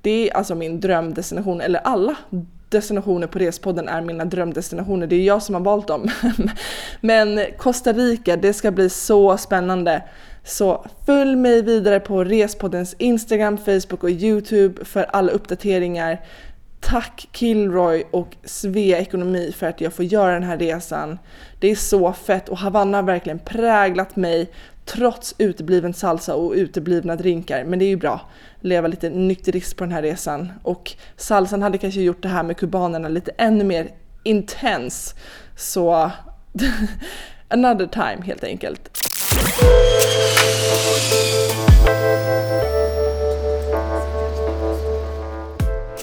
Det 0.00 0.30
är 0.30 0.36
alltså 0.36 0.54
min 0.54 0.80
drömdestination, 0.80 1.60
eller 1.60 1.80
alla 1.80 2.16
destinationer 2.68 3.26
på 3.26 3.38
Respodden 3.38 3.88
är 3.88 4.00
mina 4.00 4.24
drömdestinationer. 4.24 5.06
Det 5.06 5.16
är 5.16 5.24
jag 5.24 5.42
som 5.42 5.54
har 5.54 5.62
valt 5.62 5.86
dem. 5.86 6.08
Men 7.00 7.40
Costa 7.58 7.92
Rica, 7.92 8.36
det 8.36 8.52
ska 8.52 8.70
bli 8.70 8.90
så 8.90 9.36
spännande. 9.36 10.02
Så 10.44 10.86
följ 11.06 11.36
mig 11.36 11.62
vidare 11.62 12.00
på 12.00 12.24
Respoddens 12.24 12.94
Instagram, 12.98 13.58
Facebook 13.58 14.02
och 14.02 14.10
Youtube 14.10 14.84
för 14.84 15.02
alla 15.02 15.32
uppdateringar. 15.32 16.20
Tack 16.80 17.28
Kilroy 17.32 18.04
och 18.10 18.36
Svea 18.44 18.98
Ekonomi 18.98 19.52
för 19.56 19.66
att 19.66 19.80
jag 19.80 19.92
får 19.92 20.04
göra 20.04 20.32
den 20.32 20.42
här 20.42 20.58
resan. 20.58 21.18
Det 21.60 21.70
är 21.70 21.76
så 21.76 22.12
fett 22.12 22.48
och 22.48 22.58
Havanna 22.58 22.98
har 22.98 23.02
verkligen 23.02 23.38
präglat 23.38 24.16
mig 24.16 24.50
trots 24.84 25.34
utebliven 25.38 25.94
salsa 25.94 26.34
och 26.34 26.52
uteblivna 26.52 27.16
drinkar. 27.16 27.64
Men 27.64 27.78
det 27.78 27.84
är 27.84 27.88
ju 27.88 27.96
bra. 27.96 28.20
Leva 28.60 28.88
lite 28.88 29.10
nykterist 29.10 29.76
på 29.76 29.84
den 29.84 29.92
här 29.92 30.02
resan. 30.02 30.52
Och 30.62 30.92
salsan 31.16 31.62
hade 31.62 31.78
kanske 31.78 32.00
gjort 32.00 32.22
det 32.22 32.28
här 32.28 32.42
med 32.42 32.56
kubanerna 32.56 33.08
lite 33.08 33.30
ännu 33.38 33.64
mer 33.64 33.90
intens. 34.22 35.14
Så 35.56 36.10
another 37.48 37.86
time 37.86 38.26
helt 38.26 38.44
enkelt. 38.44 38.90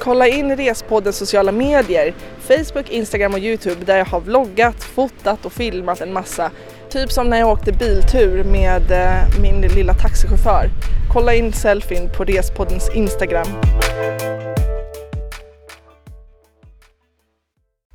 Kolla 0.03 0.27
in 0.27 0.55
Respoddens 0.57 1.17
sociala 1.17 1.51
medier, 1.51 2.13
Facebook, 2.39 2.89
Instagram 2.89 3.33
och 3.33 3.39
Youtube 3.39 3.85
där 3.85 3.97
jag 3.97 4.05
har 4.05 4.19
vloggat, 4.19 4.83
fotat 4.83 5.45
och 5.45 5.53
filmat 5.53 6.01
en 6.01 6.13
massa. 6.13 6.51
Typ 6.89 7.11
som 7.11 7.29
när 7.29 7.39
jag 7.39 7.49
åkte 7.49 7.71
biltur 7.71 8.43
med 8.43 8.91
eh, 8.91 9.41
min 9.41 9.61
lilla 9.61 9.93
taxichaufför. 9.93 10.69
Kolla 11.13 11.33
in 11.33 11.53
selfien 11.53 12.09
på 12.17 12.23
Respoddens 12.23 12.89
Instagram. 12.95 13.47